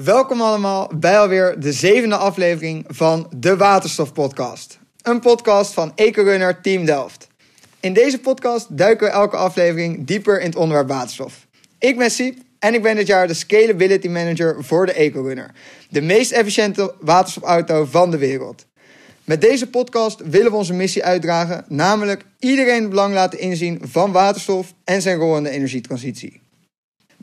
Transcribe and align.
Welkom 0.00 0.40
allemaal 0.40 0.90
bij 0.94 1.18
alweer 1.18 1.60
de 1.60 1.72
zevende 1.72 2.16
aflevering 2.16 2.84
van 2.88 3.30
de 3.36 3.56
Waterstof 3.56 4.12
Podcast. 4.12 4.78
Een 5.02 5.20
podcast 5.20 5.72
van 5.72 5.92
EcoRunner 5.94 6.60
Team 6.60 6.84
Delft. 6.84 7.28
In 7.80 7.92
deze 7.92 8.20
podcast 8.20 8.76
duiken 8.76 9.06
we 9.06 9.12
elke 9.12 9.36
aflevering 9.36 10.06
dieper 10.06 10.40
in 10.40 10.46
het 10.46 10.56
onderwerp 10.56 10.88
waterstof. 10.88 11.46
Ik 11.78 11.98
ben 11.98 12.10
Siep 12.10 12.38
en 12.58 12.74
ik 12.74 12.82
ben 12.82 12.96
dit 12.96 13.06
jaar 13.06 13.26
de 13.26 13.34
Scalability 13.34 14.08
Manager 14.08 14.64
voor 14.64 14.86
de 14.86 14.92
EcoRunner. 14.92 15.50
De 15.88 16.00
meest 16.02 16.32
efficiënte 16.32 16.94
waterstofauto 17.00 17.84
van 17.84 18.10
de 18.10 18.18
wereld. 18.18 18.66
Met 19.24 19.40
deze 19.40 19.70
podcast 19.70 20.20
willen 20.24 20.50
we 20.50 20.56
onze 20.56 20.74
missie 20.74 21.04
uitdragen, 21.04 21.64
namelijk 21.68 22.24
iedereen 22.38 22.80
het 22.80 22.90
belang 22.90 23.14
laten 23.14 23.38
inzien 23.38 23.80
van 23.84 24.12
waterstof 24.12 24.74
en 24.84 25.02
zijn 25.02 25.18
rol 25.18 25.36
in 25.36 25.42
de 25.42 25.50
energietransitie. 25.50 26.41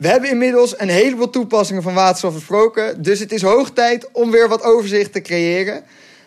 We 0.00 0.08
hebben 0.08 0.30
inmiddels 0.30 0.78
een 0.78 0.88
heleboel 0.88 1.30
toepassingen 1.30 1.82
van 1.82 1.94
waterstof 1.94 2.34
besproken, 2.34 3.02
dus 3.02 3.18
het 3.18 3.32
is 3.32 3.42
hoog 3.42 3.70
tijd 3.70 4.08
om 4.12 4.30
weer 4.30 4.48
wat 4.48 4.62
overzicht 4.62 5.12
te 5.12 5.20
creëren. 5.20 5.82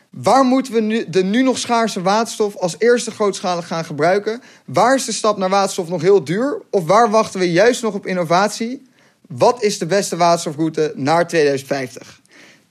Waar 0.09 0.43
moeten 0.43 0.73
we 0.73 0.79
nu, 0.79 1.09
de 1.09 1.23
nu 1.23 1.43
nog 1.43 1.57
schaarse 1.57 2.01
waterstof 2.01 2.55
als 2.55 2.75
eerste 2.77 3.11
grootschalig 3.11 3.67
gaan 3.67 3.85
gebruiken? 3.85 4.41
Waar 4.65 4.95
is 4.95 5.05
de 5.05 5.11
stap 5.11 5.37
naar 5.37 5.49
waterstof 5.49 5.89
nog 5.89 6.01
heel 6.01 6.23
duur? 6.23 6.61
Of 6.69 6.85
waar 6.85 7.09
wachten 7.09 7.39
we 7.39 7.51
juist 7.51 7.81
nog 7.81 7.93
op 7.93 8.05
innovatie? 8.05 8.81
Wat 9.27 9.63
is 9.63 9.77
de 9.77 9.85
beste 9.85 10.17
waterstofroute 10.17 10.93
naar 10.95 11.27
2050? 11.27 12.21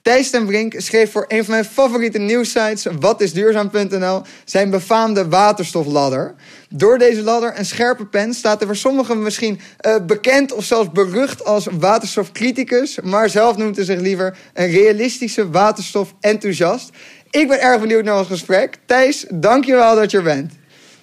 Thijs 0.02 0.30
ten 0.30 0.46
Brink 0.46 0.74
schreef 0.76 1.12
voor 1.12 1.24
een 1.28 1.44
van 1.44 1.54
mijn 1.54 1.64
favoriete 1.64 2.18
nieuwsites, 2.18 2.86
watisduurzaam.nl, 3.00 4.22
zijn 4.44 4.70
befaamde 4.70 5.28
waterstofladder. 5.28 6.34
Door 6.68 6.98
deze 6.98 7.22
ladder 7.22 7.52
en 7.52 7.66
scherpe 7.66 8.06
pen 8.06 8.34
staat 8.34 8.60
er 8.60 8.66
voor 8.66 8.76
sommigen 8.76 9.22
misschien 9.22 9.60
uh, 9.86 9.96
bekend 10.06 10.52
of 10.52 10.64
zelfs 10.64 10.90
berucht 10.90 11.44
als 11.44 11.66
waterstofcriticus, 11.70 13.00
maar 13.00 13.28
zelf 13.28 13.56
noemt 13.56 13.76
hij 13.76 13.84
zich 13.84 14.00
liever 14.00 14.36
een 14.54 14.70
realistische 14.70 15.50
waterstof-enthousiast. 15.50 16.90
Ik 17.30 17.48
ben 17.48 17.60
erg 17.60 17.80
benieuwd 17.80 18.04
naar 18.04 18.18
ons 18.18 18.28
gesprek. 18.28 18.76
Thijs, 18.86 19.26
dankjewel 19.28 19.94
dat 19.94 20.10
je 20.10 20.16
er 20.16 20.22
bent. 20.22 20.52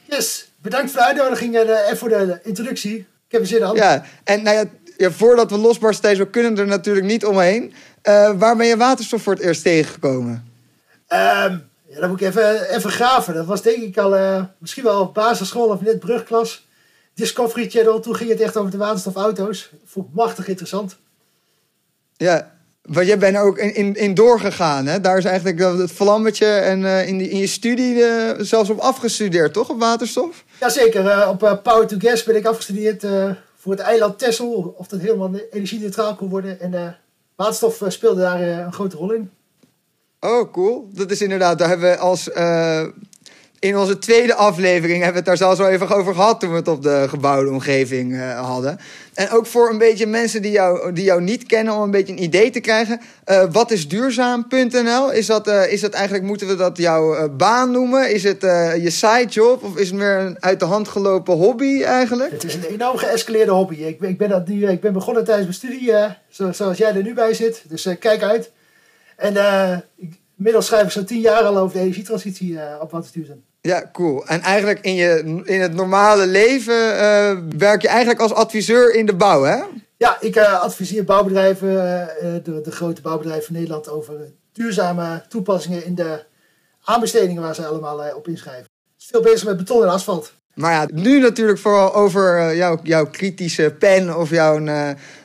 Yes, 0.06 0.52
bedankt 0.62 0.92
voor 0.92 1.00
de 1.00 1.06
uitnodiging 1.06 1.56
en 1.56 1.98
voor 1.98 2.10
de 2.10 2.40
introductie. 2.44 2.98
Ik 2.98 3.06
heb 3.36 3.42
er 3.42 3.48
zin 3.48 3.64
aan. 3.64 3.76
Ja, 3.76 4.06
en 4.24 4.44
nou 4.44 4.58
ja, 4.58 4.64
ja, 5.00 5.12
voordat 5.12 5.52
we 5.52 5.58
losbarsten, 5.58 6.04
Thijs, 6.04 6.18
we 6.18 6.30
kunnen 6.30 6.58
er 6.58 6.68
natuurlijk 6.68 7.06
niet 7.06 7.26
omheen. 7.26 7.74
Uh, 8.04 8.32
waar 8.40 8.56
ben 8.56 8.68
je 8.68 8.78
waterstof 8.78 9.22
voor 9.22 9.34
het 9.34 9.42
eerst 9.42 9.64
tegengekomen? 9.64 10.52
Um, 11.08 11.68
ja, 11.88 12.00
dan 12.00 12.10
moet 12.10 12.22
ik 12.22 12.28
even, 12.28 12.76
even 12.76 12.92
graven. 12.92 13.34
Dat 13.34 13.46
was 13.46 13.62
denk 13.62 13.78
ik 13.78 13.98
al 13.98 14.18
uh, 14.18 14.44
misschien 14.58 14.84
wel 14.84 15.02
op 15.02 15.14
basisschool 15.14 15.68
of 15.68 15.82
net 15.82 16.00
brugklas. 16.00 16.68
Discovery 17.14 17.70
Channel, 17.70 18.00
toen 18.00 18.16
ging 18.16 18.30
het 18.30 18.42
echt 18.42 18.58
over 18.58 18.72
de 18.72 18.78
waterstofauto's. 18.78 19.72
Vond 19.86 20.08
ik 20.08 20.14
machtig 20.14 20.48
interessant. 20.48 20.98
Ja, 22.18 22.52
want 22.82 23.08
jij 23.08 23.18
bent 23.18 23.36
er 23.36 23.42
ook 23.42 23.58
in, 23.58 23.76
in, 23.76 23.96
in 23.96 24.14
doorgegaan, 24.14 24.86
hè? 24.86 25.02
Daar 25.02 25.18
is 25.18 25.26
eigenlijk 25.26 25.60
het 25.60 25.92
vlammetje 25.92 26.46
en 26.46 26.82
uh, 26.82 27.08
in, 27.08 27.18
die, 27.18 27.30
in 27.30 27.38
je 27.38 27.48
studie 27.48 27.96
uh, 27.96 28.32
zelfs 28.38 28.70
op 28.70 28.80
afgestudeerd, 28.80 29.54
toch? 29.54 29.70
Op 29.70 29.80
waterstof? 29.80 30.44
Jazeker, 30.60 31.06
uh, 31.06 31.28
op 31.30 31.60
Power 31.64 31.88
to 31.88 31.98
Gas 32.00 32.24
ben 32.24 32.36
ik 32.36 32.46
afgestudeerd 32.46 33.06
voor 33.58 33.72
het 33.72 33.82
eiland 33.82 34.20
Texel. 34.20 34.76
Of 34.78 34.88
dat 34.88 35.00
helemaal 35.00 35.32
energie-neutraal 35.52 36.16
kon 36.16 36.30
worden. 36.30 36.60
En 36.60 36.98
waterstof 37.40 37.84
speelde 37.88 38.22
daar 38.22 38.42
een 38.42 38.74
grote 38.74 38.98
rol 38.98 39.12
in. 39.12 39.32
Oh, 40.20 40.52
cool. 40.52 40.90
Dat 40.92 41.12
is 41.12 41.22
inderdaad, 41.22 41.58
daar 41.58 41.68
hebben 41.68 41.90
we 41.90 41.98
als 41.98 42.30
in 43.60 43.78
onze 43.78 43.98
tweede 43.98 44.36
aflevering 44.36 45.04
hebben 45.04 45.12
we 45.12 45.18
het 45.18 45.26
daar 45.26 45.38
zelfs 45.38 45.60
al 45.60 45.68
even 45.68 45.90
over 45.90 46.14
gehad 46.14 46.40
toen 46.40 46.50
we 46.50 46.56
het 46.56 46.68
op 46.68 46.84
de 46.84 47.06
gebouwde 47.10 47.50
omgeving 47.52 48.14
uh, 48.14 48.40
hadden. 48.48 48.80
En 49.14 49.30
ook 49.30 49.46
voor 49.46 49.70
een 49.70 49.78
beetje 49.78 50.06
mensen 50.06 50.42
die 50.42 50.52
jou, 50.52 50.94
die 50.94 51.04
jou 51.04 51.22
niet 51.22 51.46
kennen, 51.46 51.74
om 51.74 51.82
een 51.82 51.92
beetje 51.92 52.14
een 52.14 52.24
idee 52.24 52.50
te 52.50 52.60
krijgen. 52.60 53.02
Uh, 53.26 53.44
wat 53.52 53.72
is 53.72 53.88
duurzaam.nl? 53.88 55.12
Is, 55.12 55.26
dat, 55.26 55.48
uh, 55.48 55.72
is 55.72 55.82
dat 55.82 55.94
eigenlijk, 55.94 56.24
moeten 56.24 56.48
we 56.48 56.56
dat 56.56 56.78
jouw 56.78 57.30
baan 57.30 57.72
noemen? 57.72 58.14
Is 58.14 58.24
het 58.24 58.42
je 58.82 58.90
sidejob 58.90 59.64
of 59.64 59.78
is 59.78 59.88
het 59.88 59.98
meer 59.98 60.18
een 60.20 60.38
uit 60.40 60.60
de 60.60 60.66
hand 60.66 60.88
gelopen 60.88 61.36
hobby 61.36 61.84
eigenlijk? 61.84 62.32
Het 62.32 62.44
is 62.44 62.56
een 62.56 62.64
enorm 62.64 62.98
geëscaleerde 62.98 63.52
hobby. 63.52 63.76
Ik, 63.76 64.02
ik, 64.02 64.18
ben, 64.18 64.30
dat 64.30 64.48
nu, 64.48 64.68
ik 64.68 64.82
ben 64.82 64.94
begonnen 64.94 65.24
tijdens 65.24 65.48
mijn 65.48 65.74
studie, 65.74 65.94
zoals 66.54 66.78
jij 66.78 66.96
er 66.96 67.04
nu 67.04 67.14
bij 67.14 67.34
zit. 67.34 67.64
Dus 67.68 67.88
kijk 68.00 68.24
uit. 68.24 68.52
En 69.16 69.34
ik, 69.96 70.14
inmiddels 70.38 70.66
schrijf 70.66 70.84
ik 70.86 70.92
zo'n 70.92 71.06
tien 71.06 71.20
jaar 71.20 71.44
al 71.44 71.58
over 71.58 71.78
de 71.78 71.84
energietransitie 71.84 72.60
op 72.82 72.92
wat 72.92 73.04
is 73.04 73.12
duurzaam. 73.12 73.48
Ja, 73.62 73.90
cool. 73.92 74.28
En 74.28 74.42
eigenlijk 74.42 74.80
in, 74.80 74.96
je, 74.96 75.42
in 75.44 75.62
het 75.62 75.74
normale 75.74 76.28
leven 76.28 76.74
uh, 76.76 77.38
werk 77.58 77.82
je 77.82 77.88
eigenlijk 77.88 78.20
als 78.20 78.34
adviseur 78.34 78.94
in 78.94 79.06
de 79.06 79.16
bouw, 79.16 79.44
hè? 79.44 79.64
Ja, 79.98 80.18
ik 80.20 80.36
uh, 80.36 80.62
adviseer 80.62 81.04
bouwbedrijven, 81.04 81.70
uh, 81.70 82.06
de, 82.44 82.62
de, 82.62 82.72
grote 82.72 83.02
bouwbedrijven 83.02 83.46
van 83.46 83.56
Nederland, 83.56 83.90
over 83.90 84.34
duurzame 84.52 85.24
toepassingen 85.28 85.86
in 85.86 85.96
de 85.96 86.26
aanbestedingen 86.84 87.42
waar 87.42 87.56
ze 87.56 87.66
allemaal 87.66 88.16
op 88.16 88.28
inschrijven. 88.28 88.70
Is 89.00 89.06
veel 89.06 89.22
bezig 89.22 89.46
met 89.46 89.58
beton 89.58 89.84
en 89.84 89.90
asfalt. 89.90 90.34
Maar 90.60 90.72
ja, 90.72 90.88
nu 90.94 91.20
natuurlijk 91.20 91.60
vooral 91.60 91.96
over 91.96 92.56
jouw, 92.56 92.80
jouw 92.84 93.06
kritische 93.06 93.76
pen 93.80 94.18
of 94.18 94.30
jouw 94.30 94.64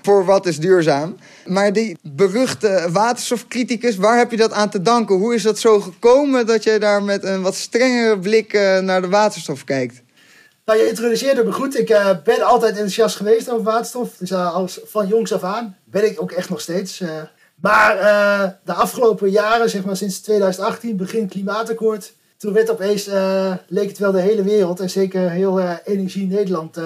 voor 0.03 0.25
wat 0.25 0.47
is 0.47 0.59
duurzaam. 0.59 1.17
Maar 1.47 1.73
die 1.73 1.99
beruchte 2.03 2.89
waterstofcriticus, 2.93 3.97
waar 3.97 4.19
heb 4.19 4.31
je 4.31 4.37
dat 4.37 4.53
aan 4.53 4.71
te 4.71 4.83
danken? 4.83 5.17
Hoe 5.17 5.35
is 5.35 5.43
dat 5.43 5.59
zo 5.59 5.81
gekomen 5.81 6.47
dat 6.47 6.63
je 6.63 6.79
daar 6.79 7.03
met 7.03 7.25
een 7.25 7.43
wat 7.43 7.55
strengere 7.55 8.19
blik 8.19 8.53
uh, 8.53 8.79
naar 8.79 9.01
de 9.01 9.09
waterstof 9.09 9.65
kijkt? 9.65 10.03
Nou, 10.65 10.79
je 10.79 10.89
introduceerde 10.89 11.45
me 11.45 11.53
goed. 11.53 11.79
Ik 11.79 11.99
ben 12.25 12.43
altijd 12.43 12.73
enthousiast 12.73 13.17
geweest 13.17 13.51
over 13.51 13.65
waterstof. 13.65 14.17
Dus 14.19 14.33
als, 14.33 14.81
van 14.85 15.07
jongs 15.07 15.33
af 15.33 15.43
aan 15.43 15.77
ben 15.85 16.05
ik 16.05 16.23
ook 16.23 16.33
echt 16.33 16.49
nog 16.49 16.61
steeds. 16.61 17.03
maar 17.61 17.97
de 18.65 18.73
afgelopen 18.73 19.31
jaren, 19.31 19.71
zeg 19.71 19.85
maar 19.85 19.97
sinds 19.97 20.21
2018, 20.21 20.97
begin 20.97 21.29
klimaatakkoord. 21.29 22.13
Toen 22.45 22.53
werd 22.53 22.71
opeens, 22.71 23.09
leek 23.67 23.89
het 23.89 23.99
wel 23.99 24.13
de 24.13 24.21
hele 24.21 24.43
wereld 24.43 24.81
en 24.81 24.91
zeker 24.91 25.31
heel 25.31 25.61
Energie 25.85 26.27
Nederland 26.27 26.79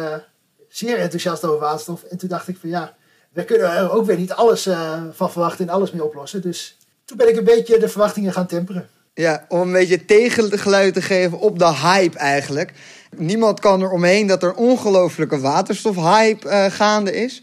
zeer 0.68 0.98
enthousiast 0.98 1.44
over 1.44 1.60
waterstof. 1.60 2.02
En 2.02 2.18
toen 2.18 2.28
dacht 2.28 2.48
ik 2.48 2.56
van 2.60 2.68
ja, 2.68 2.94
we 3.32 3.44
kunnen 3.44 3.70
er 3.70 3.92
ook 3.92 4.06
weer 4.06 4.16
niet 4.16 4.32
alles 4.32 4.66
uh, 4.66 5.02
van 5.12 5.30
verwachten 5.30 5.68
en 5.68 5.74
alles 5.74 5.90
mee 5.90 6.04
oplossen. 6.04 6.42
Dus 6.42 6.76
toen 7.04 7.16
ben 7.16 7.28
ik 7.28 7.36
een 7.36 7.44
beetje 7.44 7.78
de 7.78 7.88
verwachtingen 7.88 8.32
gaan 8.32 8.46
temperen. 8.46 8.88
Ja, 9.14 9.44
om 9.48 9.60
een 9.60 9.72
beetje 9.72 10.04
tegengeluid 10.04 10.94
te 10.94 11.02
geven 11.02 11.38
op 11.38 11.58
de 11.58 11.74
hype 11.74 12.18
eigenlijk. 12.18 12.72
Niemand 13.16 13.60
kan 13.60 13.82
er 13.82 13.90
omheen 13.90 14.26
dat 14.26 14.42
er 14.42 14.54
ongelofelijke 14.54 15.40
waterstofhype 15.40 16.48
uh, 16.48 16.64
gaande 16.64 17.16
is. 17.16 17.42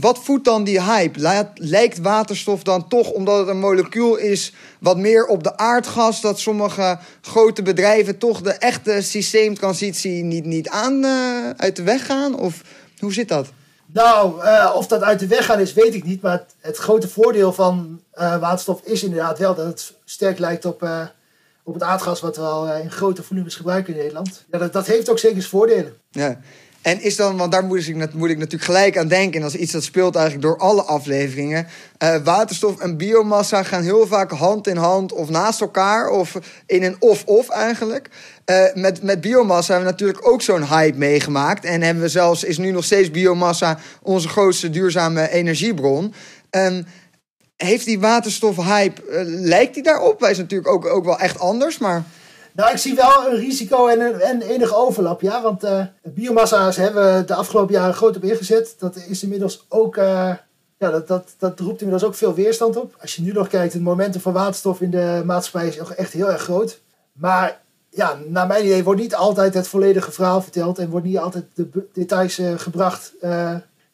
Wat 0.00 0.18
voedt 0.18 0.44
dan 0.44 0.64
die 0.64 0.82
hype? 0.82 1.48
Lijkt 1.54 1.98
waterstof 1.98 2.62
dan 2.62 2.88
toch, 2.88 3.10
omdat 3.10 3.38
het 3.38 3.48
een 3.48 3.58
molecuul 3.58 4.16
is, 4.16 4.52
wat 4.80 4.96
meer 4.96 5.26
op 5.26 5.42
de 5.42 5.56
aardgas, 5.56 6.20
dat 6.20 6.38
sommige 6.38 6.98
grote 7.20 7.62
bedrijven 7.62 8.18
toch 8.18 8.40
de 8.40 8.52
echte 8.52 9.02
systeemtransitie 9.02 10.22
niet, 10.22 10.44
niet 10.44 10.68
aan 10.68 11.04
uh, 11.04 11.50
uit 11.56 11.76
de 11.76 11.82
weg 11.82 12.06
gaan? 12.06 12.38
Of 12.38 12.62
hoe 12.98 13.12
zit 13.12 13.28
dat? 13.28 13.48
Nou, 13.86 14.44
uh, 14.44 14.72
of 14.74 14.86
dat 14.86 15.02
uit 15.02 15.18
de 15.18 15.26
weg 15.26 15.44
gaan 15.44 15.60
is, 15.60 15.72
weet 15.72 15.94
ik 15.94 16.04
niet. 16.04 16.22
Maar 16.22 16.32
het, 16.32 16.54
het 16.60 16.76
grote 16.76 17.08
voordeel 17.08 17.52
van 17.52 18.00
uh, 18.14 18.40
waterstof 18.40 18.80
is 18.84 19.02
inderdaad 19.02 19.38
wel 19.38 19.54
dat 19.54 19.66
het 19.66 19.94
sterk 20.04 20.38
lijkt 20.38 20.64
op, 20.64 20.88
op 21.62 21.74
het 21.74 21.82
aardgas, 21.82 22.20
wat 22.20 22.36
we 22.36 22.42
al 22.42 22.74
in 22.74 22.90
grote 22.90 23.22
volumes 23.22 23.54
gebruiken 23.54 23.92
in 23.92 23.98
Nederland. 23.98 24.44
Ja, 24.50 24.58
dat, 24.58 24.72
dat 24.72 24.86
heeft 24.86 25.10
ook 25.10 25.18
zeker 25.18 25.38
zijn 25.38 25.50
voordelen. 25.50 25.94
Ja. 26.10 26.40
En 26.84 27.02
is 27.02 27.16
dan, 27.16 27.36
want 27.36 27.52
daar 27.52 27.64
moet 27.64 27.88
ik, 27.88 27.96
natuurlijk 27.96 28.62
gelijk 28.62 28.98
aan 28.98 29.08
denken. 29.08 29.34
En 29.34 29.40
dat 29.40 29.54
is 29.54 29.60
iets 29.60 29.72
dat 29.72 29.84
speelt 29.84 30.14
eigenlijk 30.14 30.46
door 30.46 30.58
alle 30.58 30.82
afleveringen. 30.82 31.66
Uh, 32.02 32.16
waterstof 32.24 32.80
en 32.80 32.96
biomassa 32.96 33.62
gaan 33.62 33.82
heel 33.82 34.06
vaak 34.06 34.30
hand 34.30 34.66
in 34.66 34.76
hand 34.76 35.12
of 35.12 35.28
naast 35.28 35.60
elkaar. 35.60 36.08
Of 36.08 36.38
in 36.66 36.82
een 36.82 36.96
of-of 36.98 37.48
eigenlijk. 37.48 38.08
Uh, 38.46 38.64
met, 38.74 39.02
met 39.02 39.20
biomassa 39.20 39.72
hebben 39.72 39.86
we 39.86 39.92
natuurlijk 39.92 40.28
ook 40.28 40.42
zo'n 40.42 40.66
hype 40.66 40.98
meegemaakt. 40.98 41.64
En 41.64 41.82
hebben 41.82 42.02
we 42.02 42.08
zelfs, 42.08 42.44
is 42.44 42.58
nu 42.58 42.70
nog 42.70 42.84
steeds 42.84 43.10
biomassa 43.10 43.78
onze 44.02 44.28
grootste 44.28 44.70
duurzame 44.70 45.30
energiebron. 45.30 46.14
Um, 46.50 46.86
heeft 47.56 47.84
die 47.84 48.00
waterstofhype, 48.00 49.02
uh, 49.10 49.20
lijkt 49.24 49.74
die 49.74 49.82
daarop? 49.82 50.20
Wij 50.20 50.34
zijn 50.34 50.46
natuurlijk 50.48 50.70
ook, 50.70 50.86
ook 50.86 51.04
wel 51.04 51.18
echt 51.18 51.38
anders, 51.38 51.78
maar... 51.78 52.04
Nou, 52.54 52.70
ik 52.70 52.76
zie 52.76 52.94
wel 52.94 53.28
een 53.28 53.36
risico 53.36 53.86
en, 53.86 54.00
een, 54.00 54.20
en 54.20 54.42
enige 54.42 54.76
overlap, 54.76 55.20
ja. 55.20 55.42
Want 55.42 55.64
uh, 55.64 55.84
biomassa's 56.02 56.76
hebben 56.76 57.16
we 57.16 57.24
de 57.24 57.34
afgelopen 57.34 57.74
jaren 57.74 57.94
groot 57.94 58.16
op 58.16 58.24
ingezet. 58.24 58.74
Dat 58.78 58.96
is 58.96 59.22
inmiddels 59.22 59.66
ook... 59.68 59.96
Uh, 59.96 60.34
ja, 60.78 60.90
dat, 60.90 61.08
dat, 61.08 61.34
dat 61.38 61.60
roept 61.60 61.80
inmiddels 61.80 62.08
ook 62.08 62.14
veel 62.14 62.34
weerstand 62.34 62.76
op. 62.76 62.94
Als 63.00 63.16
je 63.16 63.22
nu 63.22 63.32
nog 63.32 63.48
kijkt, 63.48 63.72
het 63.72 63.82
momentum 63.82 64.20
van 64.20 64.32
waterstof 64.32 64.80
in 64.80 64.90
de 64.90 65.22
maatschappij 65.24 65.68
is 65.68 65.78
echt 65.78 66.12
heel 66.12 66.30
erg 66.30 66.42
groot. 66.42 66.80
Maar 67.12 67.60
ja, 67.90 68.18
naar 68.26 68.46
mijn 68.46 68.64
idee 68.64 68.84
wordt 68.84 69.00
niet 69.00 69.14
altijd 69.14 69.54
het 69.54 69.68
volledige 69.68 70.12
verhaal 70.12 70.42
verteld. 70.42 70.78
En 70.78 70.90
wordt 70.90 71.06
niet 71.06 71.18
altijd 71.18 71.44
de 71.54 71.68
details 71.92 72.38
uh, 72.38 72.52
gebracht 72.56 73.12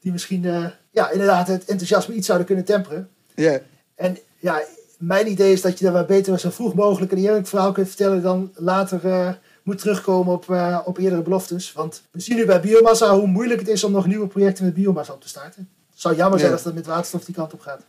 die 0.01 0.13
misschien 0.13 0.73
ja, 0.91 1.11
inderdaad 1.11 1.49
het 1.49 1.65
enthousiasme 1.65 2.15
iets 2.15 2.27
zouden 2.27 2.47
kunnen 2.47 2.65
temperen. 2.65 3.09
Ja. 3.35 3.59
En 3.95 4.19
ja, 4.39 4.61
mijn 5.01 5.31
idee 5.31 5.53
is 5.53 5.61
dat 5.61 5.79
je 5.79 5.91
daar 5.91 6.07
beter 6.07 6.39
zo 6.39 6.51
vroeg 6.51 6.75
mogelijk 6.75 7.13
een 7.13 7.19
eerlijk 7.19 7.47
verhaal 7.47 7.73
kunt 7.73 7.87
vertellen 7.87 8.23
dan 8.23 8.51
later 8.55 9.01
uh, 9.05 9.29
moet 9.63 9.79
terugkomen 9.79 10.33
op, 10.33 10.47
uh, 10.51 10.79
op 10.85 10.99
eerdere 10.99 11.23
beloftes. 11.23 11.73
Want 11.73 12.03
we 12.11 12.21
zien 12.21 12.37
nu 12.37 12.45
bij 12.47 12.61
biomassa 12.61 13.15
hoe 13.15 13.27
moeilijk 13.27 13.61
het 13.61 13.69
is 13.69 13.85
om 13.85 13.93
nog 13.93 14.07
nieuwe 14.07 14.27
projecten 14.27 14.65
met 14.65 14.75
biomassa 14.75 15.13
op 15.13 15.21
te 15.21 15.29
starten. 15.29 15.69
Het 15.91 16.01
zou 16.01 16.17
jammer 16.17 16.39
zijn 16.39 16.53
als 16.53 16.63
dat 16.63 16.75
met 16.75 16.87
waterstof 16.87 17.25
die 17.25 17.35
kant 17.35 17.53
op 17.53 17.61
gaat. 17.61 17.83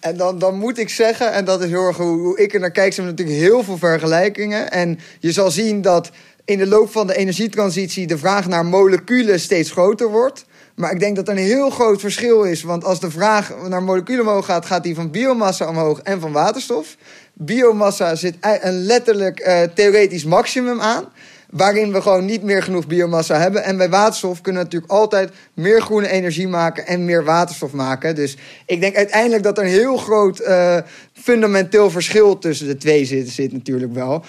En 0.00 0.16
dan, 0.16 0.38
dan 0.38 0.58
moet 0.58 0.78
ik 0.78 0.88
zeggen, 0.88 1.32
en 1.32 1.44
dat 1.44 1.62
is 1.62 1.70
heel 1.70 1.86
erg 1.86 1.96
hoe, 1.96 2.18
hoe 2.20 2.38
ik 2.38 2.54
er 2.54 2.60
naar 2.60 2.70
kijk, 2.70 2.92
zijn 2.92 3.06
natuurlijk 3.06 3.38
heel 3.38 3.62
veel 3.62 3.78
vergelijkingen. 3.78 4.70
En 4.70 4.98
je 5.20 5.32
zal 5.32 5.50
zien 5.50 5.82
dat 5.82 6.10
in 6.44 6.58
de 6.58 6.66
loop 6.66 6.90
van 6.90 7.06
de 7.06 7.16
energietransitie 7.16 8.06
de 8.06 8.18
vraag 8.18 8.48
naar 8.48 8.66
moleculen 8.66 9.40
steeds 9.40 9.70
groter 9.70 10.10
wordt. 10.10 10.44
Maar 10.74 10.92
ik 10.92 11.00
denk 11.00 11.16
dat 11.16 11.28
er 11.28 11.36
een 11.36 11.42
heel 11.42 11.70
groot 11.70 12.00
verschil 12.00 12.42
is. 12.42 12.62
Want 12.62 12.84
als 12.84 13.00
de 13.00 13.10
vraag 13.10 13.52
naar 13.68 13.82
moleculen 13.82 14.20
omhoog 14.20 14.44
gaat, 14.44 14.66
gaat 14.66 14.82
die 14.82 14.94
van 14.94 15.10
biomassa 15.10 15.68
omhoog 15.68 16.00
en 16.00 16.20
van 16.20 16.32
waterstof. 16.32 16.96
Biomassa 17.32 18.14
zit 18.14 18.36
een 18.40 18.82
letterlijk 18.82 19.46
uh, 19.46 19.62
theoretisch 19.62 20.24
maximum 20.24 20.80
aan. 20.80 21.04
Waarin 21.50 21.92
we 21.92 22.02
gewoon 22.02 22.24
niet 22.24 22.42
meer 22.42 22.62
genoeg 22.62 22.86
biomassa 22.86 23.38
hebben. 23.38 23.64
En 23.64 23.76
bij 23.76 23.88
waterstof 23.88 24.40
kunnen 24.40 24.62
we 24.62 24.68
natuurlijk 24.68 24.92
altijd 24.92 25.30
meer 25.54 25.82
groene 25.82 26.08
energie 26.08 26.48
maken 26.48 26.86
en 26.86 27.04
meer 27.04 27.24
waterstof 27.24 27.72
maken. 27.72 28.14
Dus 28.14 28.36
ik 28.66 28.80
denk 28.80 28.96
uiteindelijk 28.96 29.42
dat 29.42 29.58
er 29.58 29.64
een 29.64 29.70
heel 29.70 29.96
groot 29.96 30.40
uh, 30.40 30.76
fundamenteel 31.12 31.90
verschil 31.90 32.38
tussen 32.38 32.66
de 32.66 32.76
twee 32.76 33.04
zit 33.04 33.52
natuurlijk 33.52 33.92
wel. 33.92 34.24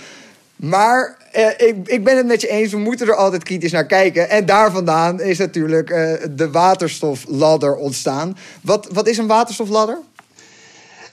Maar 0.56 1.18
uh, 1.36 1.50
ik, 1.68 1.76
ik 1.88 2.04
ben 2.04 2.18
het 2.18 2.26
met 2.26 2.42
je 2.42 2.48
eens, 2.48 2.72
we 2.72 2.78
moeten 2.78 3.08
er 3.08 3.16
altijd 3.16 3.44
kritisch 3.44 3.72
naar 3.72 3.86
kijken. 3.86 4.30
En 4.30 4.46
daar 4.46 4.72
vandaan 4.72 5.22
is 5.22 5.38
natuurlijk 5.38 5.90
uh, 5.90 6.14
de 6.32 6.52
waterstofladder 6.52 7.76
ontstaan. 7.76 8.38
Wat, 8.62 8.88
wat 8.92 9.08
is 9.08 9.18
een 9.18 9.28
waterstofladder? 9.28 10.00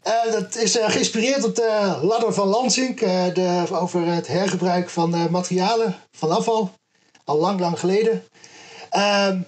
Uh, 0.06 0.32
dat 0.32 0.56
is 0.56 0.78
geïnspireerd 0.80 1.44
op 1.44 1.56
de 1.56 1.98
ladder 2.02 2.32
van 2.32 2.48
Lansing. 2.48 2.98
de, 2.98 3.64
over 3.70 4.06
het 4.06 4.26
hergebruik 4.26 4.90
van 4.90 5.30
materialen, 5.30 5.96
van 6.12 6.30
afval. 6.30 6.72
Al 7.24 7.38
lang, 7.38 7.60
lang 7.60 7.78
geleden. 7.78 8.24
Ehm, 8.90 9.38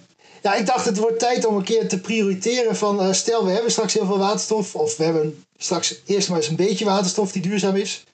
ja, 0.42 0.54
ik 0.54 0.66
dacht 0.66 0.84
het 0.84 0.98
wordt 0.98 1.18
tijd 1.18 1.46
om 1.46 1.56
een 1.56 1.64
keer 1.64 1.88
te 1.88 2.00
prioriteren 2.00 2.76
van... 2.76 3.14
stel, 3.14 3.44
we 3.44 3.50
hebben 3.50 3.70
straks 3.70 3.94
heel 3.94 4.06
veel 4.06 4.18
waterstof. 4.18 4.74
Of 4.74 4.96
we 4.96 5.04
hebben 5.04 5.44
straks 5.56 6.02
eerst 6.06 6.28
maar 6.28 6.38
eens 6.38 6.48
een 6.48 6.56
beetje 6.56 6.84
waterstof 6.84 7.32
die 7.32 7.42
duurzaam 7.42 7.76
is. 7.76 8.04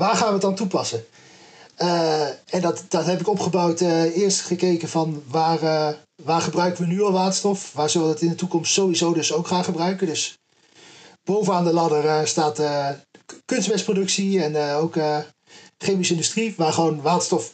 Waar 0.00 0.16
gaan 0.16 0.26
we 0.26 0.32
het 0.32 0.42
dan 0.42 0.54
toepassen? 0.54 1.04
Uh, 1.78 2.28
en 2.28 2.60
dat, 2.60 2.84
dat 2.88 3.06
heb 3.06 3.20
ik 3.20 3.28
opgebouwd. 3.28 3.80
Uh, 3.80 4.16
eerst 4.16 4.40
gekeken 4.40 4.88
van 4.88 5.22
waar, 5.26 5.62
uh, 5.62 5.88
waar 6.22 6.40
gebruiken 6.40 6.84
we 6.84 6.92
nu 6.92 7.02
al 7.02 7.12
waterstof? 7.12 7.72
Waar 7.72 7.90
zullen 7.90 8.06
we 8.06 8.12
dat 8.12 8.22
in 8.22 8.28
de 8.28 8.34
toekomst 8.34 8.72
sowieso 8.72 9.12
dus 9.12 9.32
ook 9.32 9.46
gaan 9.46 9.64
gebruiken? 9.64 10.06
Dus 10.06 10.38
bovenaan 11.24 11.64
de 11.64 11.72
ladder 11.72 12.28
staat 12.28 12.62
kunstmestproductie 13.44 14.42
en 14.42 14.74
ook 14.74 14.96
chemische 15.78 16.12
industrie, 16.12 16.54
waar 16.56 16.72
gewoon 16.72 17.02
waterstof 17.02 17.52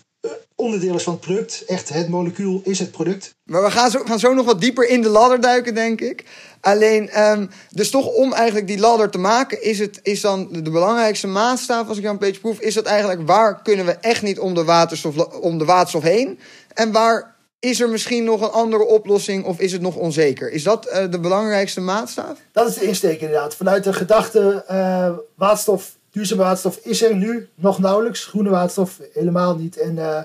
onderdeel 0.56 0.94
is 0.94 1.02
van 1.02 1.12
het 1.12 1.22
product. 1.22 1.64
Echt, 1.66 1.88
het 1.88 2.08
molecuul 2.08 2.60
is 2.64 2.78
het 2.78 2.90
product. 2.90 3.34
Maar 3.44 3.62
we 3.62 3.70
gaan 3.70 3.90
zo, 3.90 4.02
gaan 4.04 4.18
zo 4.18 4.34
nog 4.34 4.46
wat 4.46 4.60
dieper 4.60 4.88
in 4.88 5.02
de 5.02 5.08
ladder 5.08 5.40
duiken, 5.40 5.74
denk 5.74 6.00
ik. 6.00 6.24
Alleen, 6.60 7.22
um, 7.22 7.50
dus 7.70 7.90
toch 7.90 8.06
om 8.06 8.32
eigenlijk 8.32 8.66
die 8.66 8.78
ladder 8.78 9.10
te 9.10 9.18
maken, 9.18 9.62
is, 9.62 9.78
het, 9.78 10.00
is 10.02 10.20
dan 10.20 10.48
de 10.50 10.70
belangrijkste 10.70 11.26
maatstaf, 11.26 11.88
als 11.88 11.96
ik 11.96 12.02
jou 12.02 12.14
een 12.14 12.20
beetje 12.20 12.40
proef, 12.40 12.60
is 12.60 12.74
dat 12.74 12.84
eigenlijk 12.84 13.26
waar 13.26 13.62
kunnen 13.62 13.86
we 13.86 13.92
echt 13.92 14.22
niet 14.22 14.38
om 14.38 14.54
de 14.54 14.64
waterstof, 14.64 15.16
om 15.40 15.58
de 15.58 15.64
waterstof 15.64 16.02
heen? 16.02 16.38
En 16.74 16.92
waar 16.92 17.36
is 17.58 17.80
er 17.80 17.88
misschien 17.88 18.24
nog 18.24 18.40
een 18.40 18.50
andere 18.50 18.84
oplossing 18.84 19.44
of 19.44 19.60
is 19.60 19.72
het 19.72 19.80
nog 19.80 19.96
onzeker? 19.96 20.50
Is 20.50 20.62
dat 20.62 20.86
uh, 20.86 21.10
de 21.10 21.20
belangrijkste 21.20 21.80
maatstaf? 21.80 22.38
Dat 22.52 22.68
is 22.68 22.74
de 22.74 22.84
insteek 22.84 23.20
inderdaad. 23.20 23.54
Vanuit 23.54 23.84
de 23.84 23.92
gedachte, 23.92 24.64
uh, 24.70 25.10
waterstof, 25.34 25.96
duurzame 26.10 26.42
waterstof 26.42 26.78
is 26.82 27.02
er 27.02 27.16
nu 27.16 27.48
nog 27.54 27.78
nauwelijks. 27.78 28.24
Groene 28.24 28.50
waterstof 28.50 29.00
helemaal 29.12 29.56
niet. 29.56 29.76
En 29.76 29.96
uh, 29.96 30.20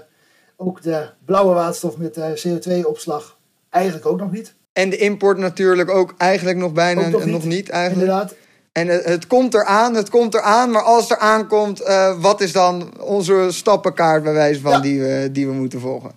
ook 0.61 0.81
de 0.81 1.09
blauwe 1.25 1.53
waterstof 1.53 1.97
met 1.97 2.19
CO2-opslag 2.19 3.37
eigenlijk 3.69 4.05
ook 4.05 4.19
nog 4.19 4.31
niet. 4.31 4.53
En 4.73 4.89
de 4.89 4.97
import 4.97 5.37
natuurlijk 5.37 5.89
ook 5.89 6.13
eigenlijk 6.17 6.57
nog 6.57 6.73
bijna 6.73 7.07
nog, 7.07 7.25
nog, 7.25 7.43
niet. 7.43 7.69
eigenlijk. 7.69 8.09
Inderdaad. 8.09 8.35
En 8.71 8.87
het, 8.87 9.05
het, 9.05 9.27
komt 9.27 9.53
eraan, 9.53 9.95
het 9.95 10.09
komt 10.09 10.33
eraan. 10.33 10.71
Maar 10.71 10.81
als 10.81 11.09
het 11.09 11.17
eraan 11.17 11.47
komt, 11.47 11.81
uh, 11.81 12.21
wat 12.21 12.41
is 12.41 12.51
dan 12.51 13.01
onze 13.01 13.47
stappenkaart 13.49 14.23
bij 14.23 14.33
wijze 14.33 14.61
van 14.61 14.81
die, 14.81 15.01
we, 15.01 15.29
die 15.31 15.47
we 15.47 15.53
moeten 15.53 15.79
volgen? 15.79 16.11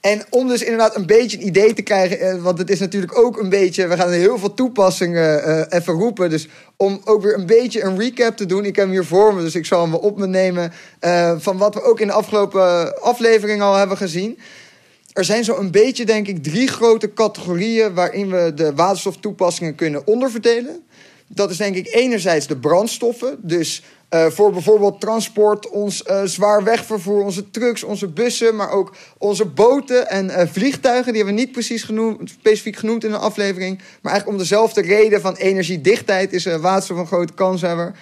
En 0.00 0.22
om 0.30 0.48
dus 0.48 0.62
inderdaad 0.62 0.96
een 0.96 1.06
beetje 1.06 1.36
een 1.36 1.46
idee 1.46 1.74
te 1.74 1.82
krijgen, 1.82 2.20
eh, 2.20 2.42
want 2.42 2.58
het 2.58 2.70
is 2.70 2.78
natuurlijk 2.78 3.18
ook 3.18 3.38
een 3.38 3.48
beetje, 3.48 3.86
we 3.86 3.96
gaan 3.96 4.10
heel 4.10 4.38
veel 4.38 4.54
toepassingen 4.54 5.48
uh, 5.48 5.78
even 5.78 5.94
roepen. 5.94 6.30
Dus 6.30 6.48
om 6.76 7.00
ook 7.04 7.22
weer 7.22 7.34
een 7.34 7.46
beetje 7.46 7.82
een 7.82 7.98
recap 7.98 8.36
te 8.36 8.46
doen. 8.46 8.64
Ik 8.64 8.76
heb 8.76 8.84
hem 8.84 8.94
hier 8.94 9.04
voor 9.04 9.34
me, 9.34 9.42
dus 9.42 9.54
ik 9.54 9.66
zal 9.66 9.82
hem 9.82 9.94
op 9.94 10.18
me 10.18 10.26
nemen. 10.26 10.72
Uh, 11.00 11.34
van 11.38 11.58
wat 11.58 11.74
we 11.74 11.82
ook 11.82 12.00
in 12.00 12.06
de 12.06 12.12
afgelopen 12.12 13.00
aflevering 13.02 13.62
al 13.62 13.74
hebben 13.74 13.96
gezien. 13.96 14.38
Er 15.12 15.24
zijn 15.24 15.44
zo 15.44 15.56
een 15.56 15.70
beetje, 15.70 16.04
denk 16.04 16.28
ik, 16.28 16.42
drie 16.42 16.68
grote 16.68 17.12
categorieën 17.12 17.94
waarin 17.94 18.30
we 18.30 18.52
de 18.54 18.74
waterstoftoepassingen 18.74 19.74
kunnen 19.74 20.06
onderverdelen. 20.06 20.82
Dat 21.26 21.50
is 21.50 21.56
denk 21.56 21.76
ik 21.76 21.94
enerzijds 21.94 22.46
de 22.46 22.56
brandstoffen. 22.56 23.38
Dus 23.42 23.82
uh, 24.14 24.26
voor 24.26 24.52
bijvoorbeeld 24.52 25.00
transport, 25.00 25.68
ons 25.68 26.04
uh, 26.10 26.22
zwaar 26.24 26.64
wegvervoer, 26.64 27.24
onze 27.24 27.50
trucks, 27.50 27.82
onze 27.82 28.08
bussen, 28.08 28.56
maar 28.56 28.70
ook 28.70 28.94
onze 29.18 29.44
boten 29.44 30.08
en 30.08 30.26
uh, 30.26 30.42
vliegtuigen. 30.46 31.12
Die 31.12 31.22
hebben 31.22 31.34
we 31.34 31.40
niet 31.40 31.52
precies 31.52 31.82
genoemd, 31.82 32.30
specifiek 32.30 32.76
genoemd 32.76 33.04
in 33.04 33.10
de 33.10 33.16
aflevering. 33.16 33.76
Maar 33.76 34.12
eigenlijk 34.12 34.28
om 34.28 34.36
dezelfde 34.36 34.80
reden 34.80 35.20
van 35.20 35.34
energiedichtheid 35.34 36.32
is 36.32 36.44
waterstof 36.44 36.98
een 36.98 37.06
grote 37.06 37.32
kanshebber. 37.32 37.94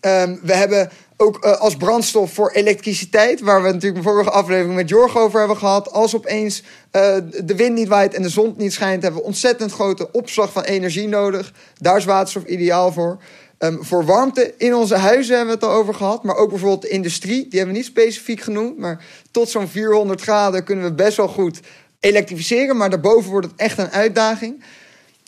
Um, 0.00 0.40
we 0.42 0.54
hebben 0.54 0.90
ook 1.16 1.38
als 1.44 1.76
brandstof 1.76 2.32
voor 2.32 2.50
elektriciteit, 2.50 3.40
waar 3.40 3.62
we 3.62 3.72
natuurlijk 3.72 4.02
de 4.02 4.08
vorige 4.08 4.30
aflevering 4.30 4.74
met 4.74 4.88
Jorg 4.88 5.18
over 5.18 5.38
hebben 5.38 5.56
gehad. 5.56 5.92
Als 5.92 6.16
opeens 6.16 6.62
de 6.90 7.54
wind 7.56 7.74
niet 7.74 7.88
waait 7.88 8.14
en 8.14 8.22
de 8.22 8.28
zon 8.28 8.54
niet 8.56 8.72
schijnt, 8.72 9.02
hebben 9.02 9.20
we 9.20 9.26
ontzettend 9.26 9.72
grote 9.72 10.08
opslag 10.12 10.52
van 10.52 10.62
energie 10.62 11.08
nodig. 11.08 11.52
Daar 11.78 11.96
is 11.96 12.04
waterstof 12.04 12.44
ideaal 12.44 12.92
voor. 12.92 13.18
Um, 13.64 13.84
voor 13.84 14.04
warmte 14.04 14.54
in 14.56 14.74
onze 14.74 14.96
huizen 14.96 15.36
hebben 15.36 15.54
we 15.54 15.64
het 15.64 15.72
al 15.74 15.78
over 15.78 15.94
gehad. 15.94 16.22
Maar 16.22 16.36
ook 16.36 16.48
bijvoorbeeld 16.48 16.82
de 16.82 16.88
industrie, 16.88 17.48
die 17.48 17.58
hebben 17.58 17.72
we 17.74 17.80
niet 17.80 17.90
specifiek 17.90 18.40
genoemd. 18.40 18.78
Maar 18.78 19.04
tot 19.30 19.48
zo'n 19.48 19.68
400 19.68 20.20
graden 20.20 20.64
kunnen 20.64 20.84
we 20.84 20.92
best 20.92 21.16
wel 21.16 21.28
goed 21.28 21.60
elektrificeren. 22.00 22.76
Maar 22.76 22.90
daarboven 22.90 23.30
wordt 23.30 23.46
het 23.46 23.56
echt 23.56 23.78
een 23.78 23.90
uitdaging. 23.90 24.64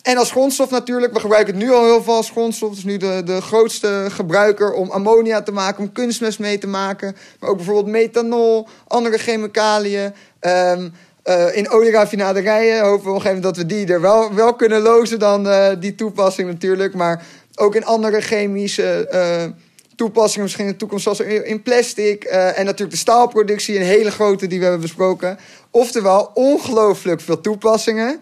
En 0.03 0.17
als 0.17 0.31
grondstof 0.31 0.71
natuurlijk, 0.71 1.13
we 1.13 1.21
gebruiken 1.21 1.55
het 1.55 1.63
nu 1.63 1.73
al 1.73 1.85
heel 1.85 2.03
veel 2.03 2.15
als 2.15 2.31
grondstof. 2.31 2.69
Het 2.69 2.79
is 2.79 2.85
nu 2.85 2.97
de, 2.97 3.23
de 3.25 3.41
grootste 3.41 4.07
gebruiker 4.09 4.73
om 4.73 4.91
ammonia 4.91 5.43
te 5.43 5.53
maken, 5.53 5.83
om 5.83 5.93
kunstmest 5.93 6.39
mee 6.39 6.59
te 6.59 6.67
maken. 6.67 7.17
Maar 7.41 7.51
ook 7.51 7.57
bijvoorbeeld 7.57 7.87
methanol, 7.87 8.69
andere 8.87 9.19
chemicaliën. 9.19 10.13
Um, 10.41 10.93
uh, 11.25 11.57
in 11.57 11.71
olieraffinaderijen 11.71 12.85
hopen 12.85 13.05
we 13.05 13.11
op 13.11 13.15
een 13.15 13.21
gegeven 13.21 13.37
moment 13.37 13.43
dat 13.43 13.57
we 13.57 13.67
die 13.67 13.87
er 13.87 14.01
wel, 14.01 14.35
wel 14.35 14.55
kunnen 14.55 14.81
lozen 14.81 15.19
dan 15.19 15.47
uh, 15.47 15.69
die 15.79 15.95
toepassing 15.95 16.49
natuurlijk. 16.49 16.95
Maar 16.95 17.23
ook 17.55 17.75
in 17.75 17.85
andere 17.85 18.21
chemische 18.21 19.09
uh, 19.13 19.53
toepassingen, 19.97 20.43
misschien 20.43 20.65
in 20.65 20.71
de 20.71 20.77
toekomst 20.77 21.05
zoals 21.05 21.21
in 21.21 21.63
plastic. 21.63 22.25
en 22.25 22.65
natuurlijk 22.65 22.91
de 22.91 22.97
staalproductie, 22.97 23.77
een 23.77 23.83
hele 23.83 24.11
grote 24.11 24.47
die 24.47 24.59
we 24.59 24.65
hebben 24.65 24.83
besproken. 24.83 25.39
Oftewel, 25.71 26.31
ongelooflijk 26.35 27.21
veel 27.21 27.41
toepassingen. 27.41 28.21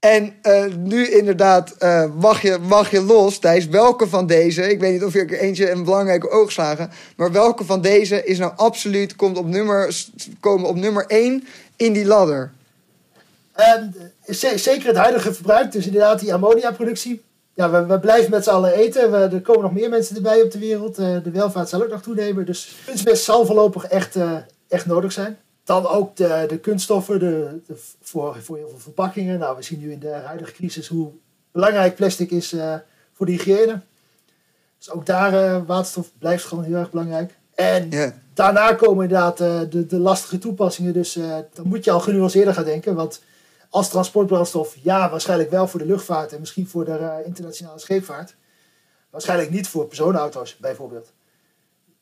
En 0.00 0.34
uh, 0.42 0.64
nu 0.76 1.08
inderdaad 1.08 1.74
uh, 1.78 2.04
mag, 2.20 2.42
je, 2.42 2.58
mag 2.58 2.90
je 2.90 3.00
los, 3.00 3.38
Thijs. 3.38 3.66
Welke 3.66 4.08
van 4.08 4.26
deze, 4.26 4.70
ik 4.70 4.80
weet 4.80 4.92
niet 4.92 5.04
of 5.04 5.14
ik 5.14 5.32
er 5.32 5.38
eentje 5.38 5.70
een 5.70 5.84
belangrijke 5.84 6.30
oog 6.30 6.52
slagen, 6.52 6.90
maar 7.16 7.32
welke 7.32 7.64
van 7.64 7.80
deze 7.80 8.24
is 8.24 8.38
nou 8.38 8.52
absoluut, 8.56 9.16
komt 9.16 9.38
op 9.38 9.46
nummer, 9.46 10.04
komen 10.40 10.68
op 10.68 10.76
nummer 10.76 11.06
1 11.06 11.46
in 11.76 11.92
die 11.92 12.06
ladder? 12.06 12.52
Um, 13.56 13.94
zeker 14.56 14.86
het 14.86 14.96
huidige 14.96 15.34
verbruik, 15.34 15.72
dus 15.72 15.86
inderdaad 15.86 16.20
die 16.20 16.34
ammoniaproductie. 16.34 17.22
Ja, 17.58 17.70
we, 17.70 17.86
we 17.86 18.00
blijven 18.00 18.30
met 18.30 18.44
z'n 18.44 18.50
allen 18.50 18.72
eten. 18.72 19.10
We, 19.10 19.16
er 19.16 19.40
komen 19.40 19.62
nog 19.62 19.72
meer 19.72 19.88
mensen 19.88 20.16
erbij 20.16 20.42
op 20.42 20.50
de 20.50 20.58
wereld. 20.58 20.98
Uh, 20.98 21.16
de 21.22 21.30
welvaart 21.30 21.68
zal 21.68 21.82
ook 21.82 21.90
nog 21.90 22.02
toenemen. 22.02 22.46
Dus 22.46 22.74
kunstmest 22.86 23.24
zal 23.24 23.46
voorlopig 23.46 23.84
echt, 23.84 24.16
echt 24.68 24.86
nodig 24.86 25.12
zijn. 25.12 25.38
Dan 25.64 25.86
ook 25.86 26.16
de, 26.16 26.44
de 26.48 26.58
kunststoffen 26.58 27.18
de, 27.18 27.60
de, 27.66 27.74
voor, 28.00 28.36
voor 28.42 28.56
heel 28.56 28.68
veel 28.68 28.78
verpakkingen. 28.78 29.38
Nou, 29.38 29.56
we 29.56 29.62
zien 29.62 29.78
nu 29.78 29.92
in 29.92 29.98
de 29.98 30.12
huidige 30.12 30.52
crisis 30.52 30.88
hoe 30.88 31.10
belangrijk 31.52 31.94
plastic 31.94 32.30
is 32.30 32.52
uh, 32.52 32.74
voor 33.12 33.26
de 33.26 33.32
hygiëne. 33.32 33.80
Dus 34.78 34.90
ook 34.90 35.06
daar 35.06 35.64
waterstof 35.66 36.10
blijft 36.18 36.44
gewoon 36.44 36.64
heel 36.64 36.76
erg 36.76 36.90
belangrijk. 36.90 37.34
En 37.54 37.88
yeah. 37.90 38.12
daarna 38.34 38.72
komen 38.72 39.02
inderdaad 39.02 39.38
de, 39.38 39.86
de 39.86 39.98
lastige 39.98 40.38
toepassingen. 40.38 40.92
Dus 40.92 41.12
dan 41.52 41.68
moet 41.68 41.84
je 41.84 41.90
al 41.90 42.00
genuanceerder 42.00 42.54
gaan 42.54 42.64
denken. 42.64 42.94
Want 42.94 43.20
als 43.68 43.88
transportbrandstof, 43.88 44.76
ja, 44.82 45.10
waarschijnlijk 45.10 45.50
wel 45.50 45.68
voor 45.68 45.80
de 45.80 45.86
luchtvaart 45.86 46.32
en 46.32 46.40
misschien 46.40 46.68
voor 46.68 46.84
de 46.84 47.22
internationale 47.24 47.78
scheepvaart. 47.78 48.34
Waarschijnlijk 49.10 49.50
niet 49.50 49.68
voor 49.68 49.86
personenauto's 49.86 50.56
bijvoorbeeld. 50.56 51.12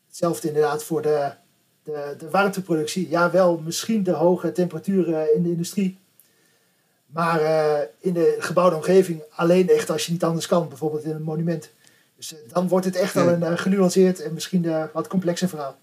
Hetzelfde 0.06 0.48
inderdaad 0.48 0.84
voor 0.84 1.02
de 1.02 1.32
de, 1.86 2.14
de 2.18 2.30
warmteproductie, 2.30 3.10
ja 3.10 3.30
wel 3.30 3.60
misschien 3.64 4.02
de 4.02 4.12
hoge 4.12 4.52
temperaturen 4.52 5.34
in 5.34 5.42
de 5.42 5.48
industrie. 5.48 5.98
Maar 7.06 7.42
uh, 7.42 7.78
in 7.98 8.12
de 8.12 8.36
gebouwde 8.38 8.76
omgeving 8.76 9.22
alleen 9.30 9.68
echt 9.68 9.90
als 9.90 10.06
je 10.06 10.12
niet 10.12 10.24
anders 10.24 10.46
kan, 10.46 10.68
bijvoorbeeld 10.68 11.04
in 11.04 11.10
een 11.10 11.22
monument. 11.22 11.70
Dus 12.16 12.32
uh, 12.32 12.38
dan 12.52 12.68
wordt 12.68 12.86
het 12.86 12.96
echt 12.96 13.14
wel 13.14 13.28
een 13.28 13.58
genuanceerd 13.58 14.20
en 14.20 14.34
misschien 14.34 14.90
wat 14.92 15.08
complexer 15.08 15.48
verhaal. 15.48 15.76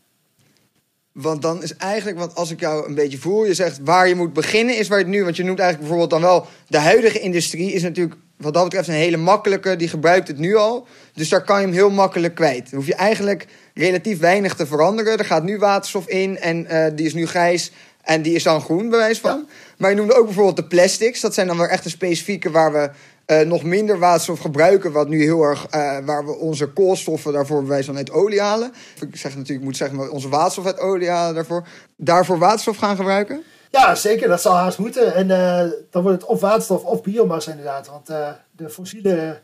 Want 1.14 1.42
dan 1.42 1.64
is 1.64 1.76
eigenlijk, 1.76 2.18
want 2.18 2.36
als 2.36 2.52
ik 2.52 2.60
jou 2.60 2.88
een 2.88 2.96
beetje 2.96 3.18
voel, 3.18 3.46
je 3.46 3.54
zegt 3.54 3.80
waar 3.84 4.08
je 4.08 4.16
moet 4.16 4.34
beginnen 4.34 4.78
is 4.78 4.88
waar 4.88 4.98
je 4.98 5.04
het 5.04 5.14
nu, 5.14 5.24
want 5.24 5.36
je 5.36 5.44
noemt 5.44 5.60
eigenlijk 5.60 5.90
bijvoorbeeld 5.90 6.22
dan 6.22 6.32
wel 6.32 6.48
de 6.68 6.78
huidige 6.78 7.20
industrie 7.20 7.74
is 7.74 7.82
natuurlijk 7.82 8.16
wat 8.38 8.54
dat 8.54 8.64
betreft 8.64 8.88
een 8.88 8.94
hele 8.94 9.18
makkelijke. 9.18 9.76
Die 9.76 9.88
gebruikt 9.88 10.28
het 10.28 10.38
nu 10.38 10.56
al. 10.56 10.88
Dus 11.14 11.30
daar 11.30 11.44
kan 11.44 11.60
je 11.60 11.66
hem 11.66 11.76
heel 11.76 11.90
makkelijk 11.90 12.36
kwijt. 12.36 12.70
Dan 12.70 12.80
hoef 12.80 12.88
je 12.88 12.96
eigenlijk 12.96 13.48
relatief 13.74 14.20
weinig 14.20 14.56
te 14.56 14.66
veranderen. 14.66 15.18
Er 15.18 15.26
gaat 15.26 15.44
nu 15.44 15.58
waterstof 15.58 16.08
in 16.08 16.40
en 16.40 16.68
uh, 16.72 16.86
die 16.96 17.06
is 17.06 17.14
nu 17.14 17.28
grijs. 17.28 17.72
En 18.04 18.22
die 18.22 18.34
is 18.34 18.44
dan 18.44 18.62
groen, 18.62 18.90
bij 18.90 19.00
wijze 19.00 19.22
van. 19.22 19.48
Maar 19.78 19.90
je 19.90 19.96
noemde 19.96 20.14
ook 20.14 20.26
bijvoorbeeld 20.26 20.56
de 20.56 20.68
plastics. 20.68 21.22
Dat 21.22 21.34
zijn 21.34 21.48
dan 21.48 21.58
weer 21.58 21.70
echt 21.70 21.84
de 21.84 21.90
specifieke 21.90 22.52
waar 22.52 22.72
we 22.72 22.90
uh, 23.28 23.48
nog 23.48 23.64
minder 23.64 24.00
waterstof 24.00 24.40
gebruiken. 24.40 24.92
Wat 24.92 25.08
nu 25.08 25.22
heel 25.22 25.42
erg, 25.42 25.66
uh, 25.66 25.98
waar 26.06 26.26
we 26.26 26.36
onze 26.36 26.68
koolstoffen 26.68 27.34
daarvoor 27.34 27.60
bij 27.60 27.70
wijze 27.70 27.86
van 27.86 27.98
uit 27.98 28.12
olie 28.12 28.42
halen. 28.42 28.74
Ik 29.00 29.16
zeg 29.16 29.32
natuurlijk, 29.32 29.60
ik 29.60 29.64
moet 29.64 29.78
zeggen, 29.78 29.98
maar 29.98 30.10
onze 30.10 30.30
waterstof 30.30 30.66
uit 30.66 30.80
olie 30.80 31.10
halen 31.10 31.36
daarvoor. 31.36 31.68
Daarvoor 31.98 32.38
waterstof 32.38 32.78
gaan 32.78 32.96
gebruiken? 32.96 33.44
Ja, 33.70 33.96
zeker. 33.96 34.28
Dat 34.28 34.42
zal 34.42 34.54
haast 34.54 34.78
moeten. 34.78 35.14
En 35.14 35.30
uh, 35.30 35.72
dan 35.90 36.02
wordt 36.02 36.22
het 36.22 36.30
of 36.30 36.40
waterstof 36.40 36.84
of 36.84 37.02
biomassa 37.02 37.52
inderdaad. 37.52 37.88
Want 37.88 38.08
de 38.52 38.70
fossiele 38.70 39.42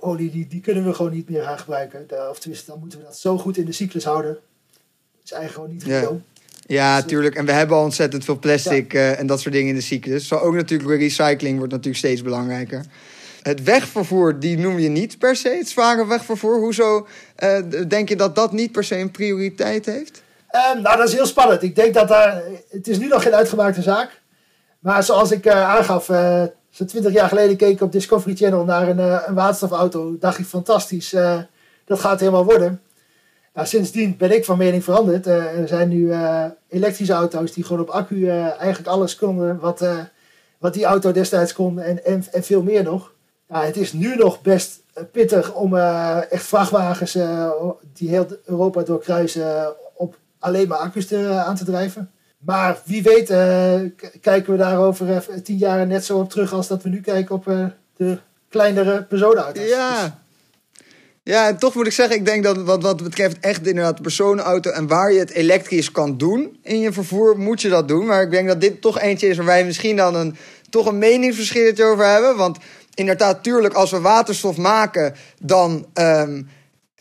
olie, 0.00 0.30
die, 0.30 0.46
die 0.46 0.60
kunnen 0.60 0.84
we 0.84 0.94
gewoon 0.94 1.12
niet 1.12 1.30
meer 1.30 1.42
gaan 1.42 1.58
gebruiken. 1.58 2.04
De, 2.08 2.26
of 2.30 2.38
tenminste, 2.38 2.70
dan 2.70 2.80
moeten 2.80 2.98
we 2.98 3.04
dat 3.04 3.18
zo 3.18 3.38
goed 3.38 3.56
in 3.56 3.64
de 3.64 3.72
cyclus 3.72 4.04
houden. 4.04 4.32
Dat 4.32 5.24
is 5.24 5.32
eigenlijk 5.32 5.52
gewoon 5.82 5.96
niet 5.96 6.06
goed. 6.06 6.29
Ja, 6.70 6.96
dus, 6.96 7.10
tuurlijk. 7.10 7.34
En 7.34 7.44
we 7.44 7.52
hebben 7.52 7.76
al 7.76 7.82
ontzettend 7.82 8.24
veel 8.24 8.38
plastic 8.38 8.92
ja. 8.92 9.12
en 9.12 9.26
dat 9.26 9.40
soort 9.40 9.54
dingen 9.54 9.68
in 9.68 9.74
de 9.74 9.80
cyclus. 9.80 10.28
Zo 10.28 10.36
ook 10.36 10.54
natuurlijk 10.54 11.00
recycling 11.00 11.56
wordt 11.56 11.72
natuurlijk 11.72 11.98
steeds 11.98 12.22
belangrijker. 12.22 12.84
Het 13.42 13.62
wegvervoer, 13.62 14.40
die 14.40 14.58
noem 14.58 14.78
je 14.78 14.88
niet 14.88 15.18
per 15.18 15.36
se, 15.36 15.48
het 15.48 15.68
zware 15.68 16.06
wegvervoer. 16.06 16.58
Hoezo 16.58 17.06
uh, 17.38 17.58
denk 17.88 18.08
je 18.08 18.16
dat 18.16 18.34
dat 18.34 18.52
niet 18.52 18.72
per 18.72 18.84
se 18.84 18.98
een 18.98 19.10
prioriteit 19.10 19.86
heeft? 19.86 20.22
Um, 20.74 20.82
nou, 20.82 20.96
dat 20.96 21.08
is 21.08 21.14
heel 21.14 21.26
spannend. 21.26 21.62
Ik 21.62 21.74
denk 21.74 21.94
dat 21.94 22.08
daar... 22.08 22.42
Het 22.68 22.88
is 22.88 22.98
nu 22.98 23.06
nog 23.06 23.22
geen 23.22 23.34
uitgemaakte 23.34 23.82
zaak. 23.82 24.20
Maar 24.78 25.02
zoals 25.02 25.30
ik 25.30 25.46
uh, 25.46 25.76
aangaf, 25.76 26.08
uh, 26.08 26.42
zo'n 26.70 26.86
twintig 26.86 27.12
jaar 27.12 27.28
geleden 27.28 27.56
keek 27.56 27.72
ik 27.72 27.80
op 27.80 27.92
Discovery 27.92 28.36
Channel 28.36 28.64
naar 28.64 28.88
een, 28.88 29.28
een 29.28 29.34
waterstofauto. 29.34 30.16
Dacht 30.18 30.38
ik, 30.38 30.46
fantastisch, 30.46 31.10
dat 31.84 32.00
gaat 32.00 32.20
helemaal 32.20 32.44
worden. 32.44 32.80
Nou, 33.54 33.66
sindsdien 33.66 34.16
ben 34.16 34.34
ik 34.34 34.44
van 34.44 34.58
mening 34.58 34.84
veranderd. 34.84 35.26
Uh, 35.26 35.58
er 35.58 35.68
zijn 35.68 35.88
nu 35.88 36.00
uh, 36.00 36.44
elektrische 36.68 37.12
auto's 37.12 37.52
die 37.52 37.64
gewoon 37.64 37.82
op 37.82 37.88
accu 37.88 38.14
uh, 38.14 38.60
eigenlijk 38.60 38.86
alles 38.86 39.16
konden 39.16 39.58
wat, 39.58 39.84
wat 40.58 40.74
die 40.74 40.84
auto 40.84 41.12
destijds 41.12 41.52
kon 41.52 41.80
en, 41.80 42.04
en, 42.04 42.24
en 42.32 42.42
veel 42.42 42.62
meer 42.62 42.82
nog. 42.82 43.12
Ja, 43.48 43.64
het 43.64 43.76
is 43.76 43.92
nu 43.92 44.16
nog 44.16 44.42
best 44.42 44.82
pittig 45.12 45.54
om 45.54 45.76
echt 45.76 46.44
vrachtwagens 46.44 47.12
die 47.92 48.08
heel 48.08 48.26
Europa 48.44 48.82
doorkruisen 48.82 49.74
op 49.94 50.18
alleen 50.38 50.68
maar 50.68 50.78
accu's 50.78 51.06
te, 51.06 51.28
aan 51.28 51.56
te 51.56 51.64
drijven. 51.64 52.10
Maar 52.38 52.78
wie 52.84 53.02
weet 53.02 53.26
kijken 54.20 54.52
we 54.52 54.56
daar 54.56 54.78
over 54.78 55.24
tien 55.42 55.56
jaar 55.56 55.86
net 55.86 56.04
zo 56.04 56.18
op 56.18 56.30
terug 56.30 56.52
als 56.52 56.68
dat 56.68 56.82
we 56.82 56.88
nu 56.88 57.00
kijken 57.00 57.34
op 57.34 57.44
de 57.96 58.18
kleinere 58.48 59.02
personenauto's. 59.02 59.68
Ja, 59.68 60.02
dus 60.02 60.10
ja, 61.22 61.48
en 61.48 61.58
toch 61.58 61.74
moet 61.74 61.86
ik 61.86 61.92
zeggen, 61.92 62.16
ik 62.16 62.24
denk 62.24 62.44
dat 62.44 62.62
wat, 62.62 62.82
wat 62.82 63.02
betreft 63.02 63.36
echt 63.40 63.66
inderdaad 63.66 63.96
de 63.96 64.02
personenauto 64.02 64.70
en 64.70 64.86
waar 64.86 65.12
je 65.12 65.18
het 65.18 65.30
elektrisch 65.30 65.90
kan 65.90 66.18
doen 66.18 66.58
in 66.62 66.80
je 66.80 66.92
vervoer, 66.92 67.38
moet 67.38 67.62
je 67.62 67.68
dat 67.68 67.88
doen. 67.88 68.06
Maar 68.06 68.22
ik 68.22 68.30
denk 68.30 68.48
dat 68.48 68.60
dit 68.60 68.80
toch 68.80 69.00
eentje 69.00 69.28
is 69.28 69.36
waar 69.36 69.46
wij 69.46 69.64
misschien 69.64 69.96
dan 69.96 70.14
een, 70.14 70.36
toch 70.70 70.86
een 70.86 70.98
meningsverschil 70.98 71.90
over 71.90 72.06
hebben. 72.06 72.36
Want 72.36 72.58
inderdaad, 72.94 73.42
tuurlijk, 73.42 73.74
als 73.74 73.90
we 73.90 74.00
waterstof 74.00 74.56
maken, 74.56 75.14
dan, 75.38 75.86
um, 75.94 76.48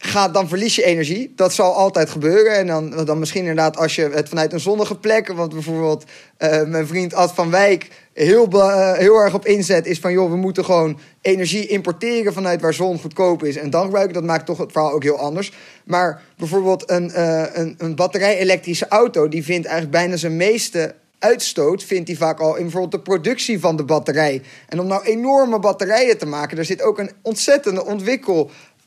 gaat, 0.01 0.33
dan 0.33 0.47
verlies 0.47 0.75
je 0.75 0.83
energie. 0.83 1.33
Dat 1.35 1.53
zal 1.53 1.73
altijd 1.73 2.09
gebeuren. 2.09 2.55
En 2.55 2.67
dan, 2.67 3.05
dan 3.05 3.19
misschien 3.19 3.41
inderdaad 3.41 3.77
als 3.77 3.95
je 3.95 4.09
het 4.13 4.29
vanuit 4.29 4.53
een 4.53 4.59
zonnige 4.59 4.95
plek, 4.95 5.27
want 5.27 5.53
bijvoorbeeld 5.53 6.03
uh, 6.39 6.63
mijn 6.63 6.87
vriend 6.87 7.13
Ad 7.13 7.31
van 7.33 7.49
Wijk 7.49 7.87
heel, 8.13 8.47
uh, 8.53 8.93
heel 8.93 9.15
erg 9.15 9.33
op 9.33 9.45
inzet, 9.45 9.85
is 9.85 9.99
van 9.99 10.11
joh, 10.11 10.29
we 10.29 10.35
moeten 10.35 10.65
gewoon 10.65 10.99
energie 11.21 11.67
importeren 11.67 12.33
vanuit 12.33 12.61
waar 12.61 12.73
zon 12.73 12.99
goedkoop 12.99 13.43
is 13.43 13.57
en 13.57 13.69
dan 13.69 13.83
gebruiken. 13.83 14.13
Dat 14.13 14.23
maakt 14.23 14.45
toch 14.45 14.57
het 14.57 14.71
verhaal 14.71 14.91
ook 14.91 15.03
heel 15.03 15.19
anders. 15.19 15.51
Maar 15.83 16.21
bijvoorbeeld 16.37 16.89
een, 16.89 17.11
uh, 17.15 17.43
een, 17.53 17.75
een 17.77 17.95
batterij-elektrische 17.95 18.87
auto, 18.87 19.27
die 19.27 19.43
vindt 19.43 19.67
eigenlijk 19.67 19.97
bijna 19.97 20.15
zijn 20.15 20.37
meeste 20.37 20.95
uitstoot 21.19 21.83
vindt 21.83 22.07
hij 22.07 22.17
vaak 22.17 22.39
al 22.39 22.55
in 22.55 22.61
bijvoorbeeld 22.61 22.91
de 22.91 23.11
productie 23.11 23.59
van 23.59 23.75
de 23.75 23.83
batterij. 23.83 24.41
En 24.67 24.79
om 24.79 24.87
nou 24.87 25.03
enorme 25.03 25.59
batterijen 25.59 26.17
te 26.17 26.25
maken, 26.25 26.55
daar 26.55 26.65
zit 26.65 26.81
ook 26.81 26.99
een 26.99 27.11
ontzettende 27.21 27.85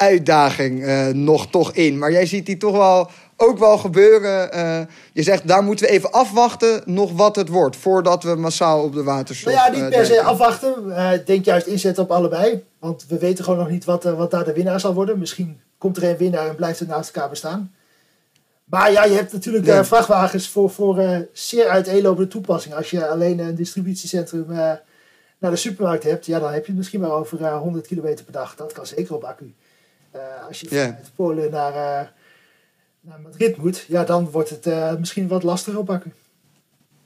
ontwikkeluitdaging 0.03 0.83
uh, 0.83 1.07
nog 1.07 1.51
toch 1.51 1.73
in. 1.73 1.99
Maar 1.99 2.13
jij 2.13 2.27
ziet 2.27 2.47
die 2.47 2.57
toch 2.57 2.77
wel 2.77 3.11
ook 3.37 3.59
wel 3.59 3.79
gebeuren. 3.79 4.57
Uh, 4.57 4.81
je 5.13 5.23
zegt, 5.23 5.49
daar 5.49 5.63
moeten 5.63 5.87
we 5.87 5.93
even 5.93 6.13
afwachten 6.13 6.83
nog 6.85 7.13
wat 7.13 7.37
het 7.37 7.49
wordt... 7.49 7.77
voordat 7.77 8.23
we 8.23 8.35
massaal 8.35 8.83
op 8.83 8.93
de 8.93 9.03
waterstof... 9.03 9.53
Nou 9.53 9.75
ja, 9.75 9.81
niet 9.81 9.91
per 9.91 10.07
se 10.07 10.23
afwachten. 10.23 10.75
Denk 11.25 11.45
juist 11.45 11.67
inzetten 11.67 12.03
op 12.03 12.11
allebei. 12.11 12.65
Want 12.79 13.05
we 13.09 13.19
weten 13.19 13.45
gewoon 13.45 13.59
nog 13.59 13.69
niet 13.69 13.85
wat, 13.85 14.05
wat 14.05 14.31
daar 14.31 14.45
de 14.45 14.53
winnaar 14.53 14.81
zal 14.81 14.95
worden. 14.95 15.19
Misschien 15.19 15.61
komt 15.79 15.97
er 15.97 16.05
een 16.05 16.17
winnaar 16.17 16.49
en 16.49 16.55
blijft 16.55 16.79
het 16.79 16.89
naast 16.89 17.15
elkaar 17.15 17.31
bestaan. 17.31 17.75
Maar 18.65 18.93
ja, 18.93 19.05
je 19.05 19.15
hebt 19.15 19.33
natuurlijk 19.33 19.67
ja. 19.67 19.85
vrachtwagens 19.85 20.49
voor, 20.49 20.71
voor 20.71 21.27
zeer 21.33 21.69
uiteenlopende 21.69 22.29
toepassingen. 22.29 22.77
Als 22.77 22.91
je 22.91 23.09
alleen 23.09 23.39
een 23.39 23.55
distributiecentrum 23.55 24.47
naar 25.39 25.51
de 25.51 25.57
supermarkt 25.57 26.05
hebt... 26.05 26.27
ja, 26.27 26.39
dan 26.39 26.53
heb 26.53 26.61
je 26.61 26.69
het 26.69 26.77
misschien 26.77 27.01
maar 27.01 27.11
over 27.11 27.49
100 27.49 27.87
kilometer 27.87 28.25
per 28.25 28.33
dag. 28.33 28.55
Dat 28.55 28.73
kan 28.73 28.87
zeker 28.87 29.15
op 29.15 29.25
accu. 29.25 29.55
Als 30.49 30.61
je 30.61 30.67
yeah. 30.71 30.87
vanuit 30.87 31.11
Polen 31.15 31.51
naar 31.51 32.13
naar 33.01 33.21
Madrid 33.21 33.57
moet, 33.57 33.85
ja, 33.89 34.05
dan 34.05 34.31
wordt 34.31 34.51
het 34.51 34.67
uh, 34.67 34.95
misschien 34.95 35.29
wat 35.29 35.43
lastiger 35.43 35.79
oppakken. 35.79 36.15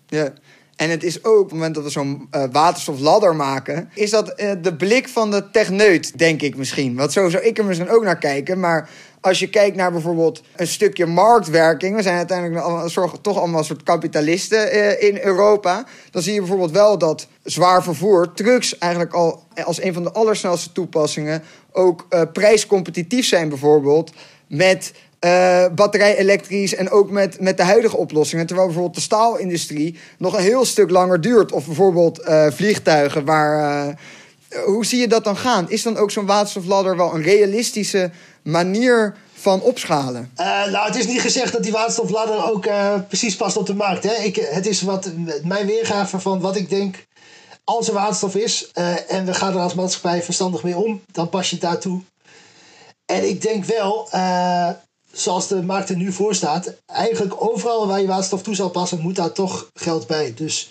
Ja. 0.06 0.32
En 0.76 0.90
het 0.90 1.04
is 1.04 1.24
ook, 1.24 1.38
op 1.38 1.44
het 1.44 1.52
moment 1.52 1.74
dat 1.74 1.84
we 1.84 1.90
zo'n 1.90 2.28
waterstofladder 2.50 3.36
maken, 3.36 3.90
is 3.94 4.10
dat 4.10 4.26
de 4.60 4.74
blik 4.78 5.08
van 5.08 5.30
de 5.30 5.50
techneut, 5.50 6.18
denk 6.18 6.42
ik 6.42 6.56
misschien. 6.56 6.96
Want 6.96 7.12
zo 7.12 7.28
zou 7.28 7.44
ik 7.44 7.58
er 7.58 7.64
misschien 7.64 7.90
ook 7.90 8.02
naar 8.02 8.18
kijken. 8.18 8.60
Maar 8.60 8.90
als 9.26 9.38
je 9.38 9.48
kijkt 9.48 9.76
naar 9.76 9.92
bijvoorbeeld 9.92 10.42
een 10.56 10.66
stukje 10.66 11.06
marktwerking, 11.06 11.96
we 11.96 12.02
zijn 12.02 12.16
uiteindelijk 12.16 12.88
soort, 12.88 13.22
toch 13.22 13.38
allemaal 13.38 13.58
een 13.58 13.64
soort 13.64 13.82
kapitalisten 13.82 14.76
uh, 14.76 15.02
in 15.02 15.18
Europa. 15.22 15.84
Dan 16.10 16.22
zie 16.22 16.32
je 16.32 16.38
bijvoorbeeld 16.38 16.70
wel 16.70 16.98
dat 16.98 17.26
zwaar 17.42 17.82
vervoer, 17.82 18.32
trucks 18.32 18.78
eigenlijk 18.78 19.12
al 19.12 19.42
als 19.64 19.82
een 19.82 19.92
van 19.92 20.02
de 20.02 20.12
allersnelste 20.12 20.72
toepassingen, 20.72 21.42
ook 21.72 22.06
prijscompetitief 22.32 23.26
zijn 23.26 23.48
bijvoorbeeld 23.48 24.12
met 24.48 24.92
uh, 25.20 25.66
batterij 25.74 26.16
elektrisch 26.16 26.74
en 26.74 26.90
ook 26.90 27.10
met, 27.10 27.40
met 27.40 27.56
de 27.56 27.62
huidige 27.62 27.96
oplossingen. 27.96 28.46
Terwijl 28.46 28.66
bijvoorbeeld 28.66 28.96
de 28.96 29.02
staalindustrie 29.02 29.98
nog 30.18 30.36
een 30.36 30.42
heel 30.42 30.64
stuk 30.64 30.90
langer 30.90 31.20
duurt. 31.20 31.52
Of 31.52 31.66
bijvoorbeeld 31.66 32.20
vliegtuigen 32.50 33.24
waar. 33.24 33.98
Hoe 34.64 34.86
zie 34.86 35.00
je 35.00 35.08
dat 35.08 35.24
dan 35.24 35.36
gaan? 35.36 35.70
Is 35.70 35.82
dan 35.82 35.96
ook 35.96 36.10
zo'n 36.10 36.26
waterstofladder 36.26 36.96
wel 36.96 37.14
een 37.14 37.22
realistische 37.22 38.10
manier 38.46 39.16
van 39.32 39.60
opschalen? 39.60 40.30
nou, 40.70 40.86
het 40.86 40.96
is 40.96 41.06
niet 41.06 41.20
gezegd 41.20 41.52
dat 41.52 41.62
die 41.62 41.72
waterstofladder 41.72 42.50
ook 42.50 42.68
precies 43.08 43.36
past 43.36 43.56
op 43.56 43.66
de 43.66 43.74
markt. 43.74 44.04
Hè? 44.04 44.14
Ik, 44.14 44.36
het 44.36 44.66
is 44.66 44.82
wat, 44.82 45.10
mijn 45.42 45.66
weergave 45.66 46.20
van 46.20 46.40
wat 46.40 46.56
ik 46.56 46.68
denk 46.68 47.06
als 47.64 47.88
er 47.88 47.94
waterstof 47.94 48.34
is 48.34 48.70
en 49.08 49.26
we 49.26 49.34
gaan 49.34 49.54
er 49.54 49.60
als 49.60 49.74
maatschappij 49.74 50.22
verstandig 50.22 50.62
mee 50.62 50.76
om, 50.76 51.02
dan 51.12 51.28
pas 51.28 51.50
je 51.50 51.58
daartoe. 51.58 52.00
En 53.06 53.28
ik 53.28 53.42
denk 53.42 53.64
wel, 53.64 54.08
zoals 55.12 55.46
de 55.46 55.62
markt 55.62 55.88
er 55.88 55.96
nu 55.96 56.12
voor 56.12 56.34
staat, 56.34 56.74
eigenlijk 56.86 57.42
overal 57.42 57.86
waar 57.86 58.00
je 58.00 58.06
waterstof 58.06 58.42
toe 58.42 58.54
zal 58.54 58.70
passen, 58.70 59.00
moet 59.00 59.16
daar 59.16 59.32
toch 59.32 59.70
geld 59.74 60.06
bij. 60.06 60.32
Dus 60.36 60.70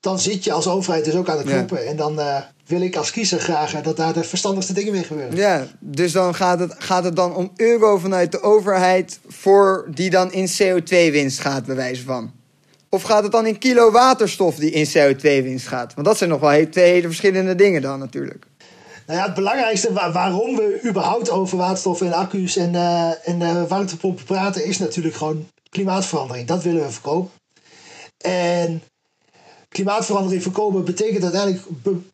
dan 0.00 0.18
zit 0.18 0.44
je 0.44 0.52
als 0.52 0.66
overheid 0.66 1.04
dus 1.04 1.14
ook 1.14 1.28
aan 1.28 1.38
de 1.38 1.44
knoppen. 1.44 1.82
Ja. 1.82 1.90
En 1.90 1.96
dan 1.96 2.20
wil 2.66 2.80
ik 2.80 2.96
als 2.96 3.10
kiezer 3.10 3.40
graag 3.40 3.82
dat 3.82 3.96
daar 3.96 4.12
de 4.12 4.24
verstandigste 4.24 4.72
dingen 4.72 4.92
mee 4.92 5.04
gebeuren. 5.04 5.36
Ja, 5.36 5.66
dus 5.78 6.12
dan 6.12 6.34
gaat 6.34 6.58
het, 6.58 6.74
gaat 6.78 7.04
het 7.04 7.16
dan 7.16 7.34
om 7.34 7.52
euro 7.56 7.98
vanuit 7.98 8.32
de 8.32 8.42
overheid 8.42 9.18
voor 9.28 9.86
die 9.94 10.10
dan 10.10 10.32
in 10.32 10.48
CO2-winst 10.48 11.40
gaat, 11.40 11.66
bij 11.66 11.76
wijze 11.76 12.02
van. 12.02 12.32
Of 12.88 13.02
gaat 13.02 13.22
het 13.22 13.32
dan 13.32 13.46
in 13.46 13.58
kilo 13.58 13.90
waterstof 13.90 14.56
die 14.56 14.70
in 14.70 14.86
CO2-winst 14.86 15.66
gaat? 15.66 15.94
Want 15.94 16.06
dat 16.06 16.18
zijn 16.18 16.30
nog 16.30 16.40
wel 16.40 16.68
twee 16.68 16.92
hele 16.92 17.06
verschillende 17.06 17.54
dingen 17.54 17.82
dan 17.82 17.98
natuurlijk. 17.98 18.46
Nou 19.06 19.18
ja, 19.18 19.24
het 19.24 19.34
belangrijkste 19.34 19.92
waarom 19.92 20.56
we 20.56 20.80
überhaupt 20.86 21.30
over 21.30 21.58
waterstof 21.58 22.00
en 22.00 22.12
accu's 22.12 22.56
en, 22.56 22.74
uh, 22.74 23.28
en 23.28 23.40
uh, 23.40 23.62
warmtepompen 23.64 24.24
praten, 24.24 24.64
is 24.64 24.78
natuurlijk 24.78 25.14
gewoon 25.14 25.48
klimaatverandering. 25.70 26.46
Dat 26.46 26.62
willen 26.62 26.82
we 26.82 26.90
voorkomen. 26.90 27.30
En 28.18 28.82
klimaatverandering 29.74 30.42
voorkomen 30.42 30.84
betekent 30.84 31.22
uiteindelijk 31.22 31.66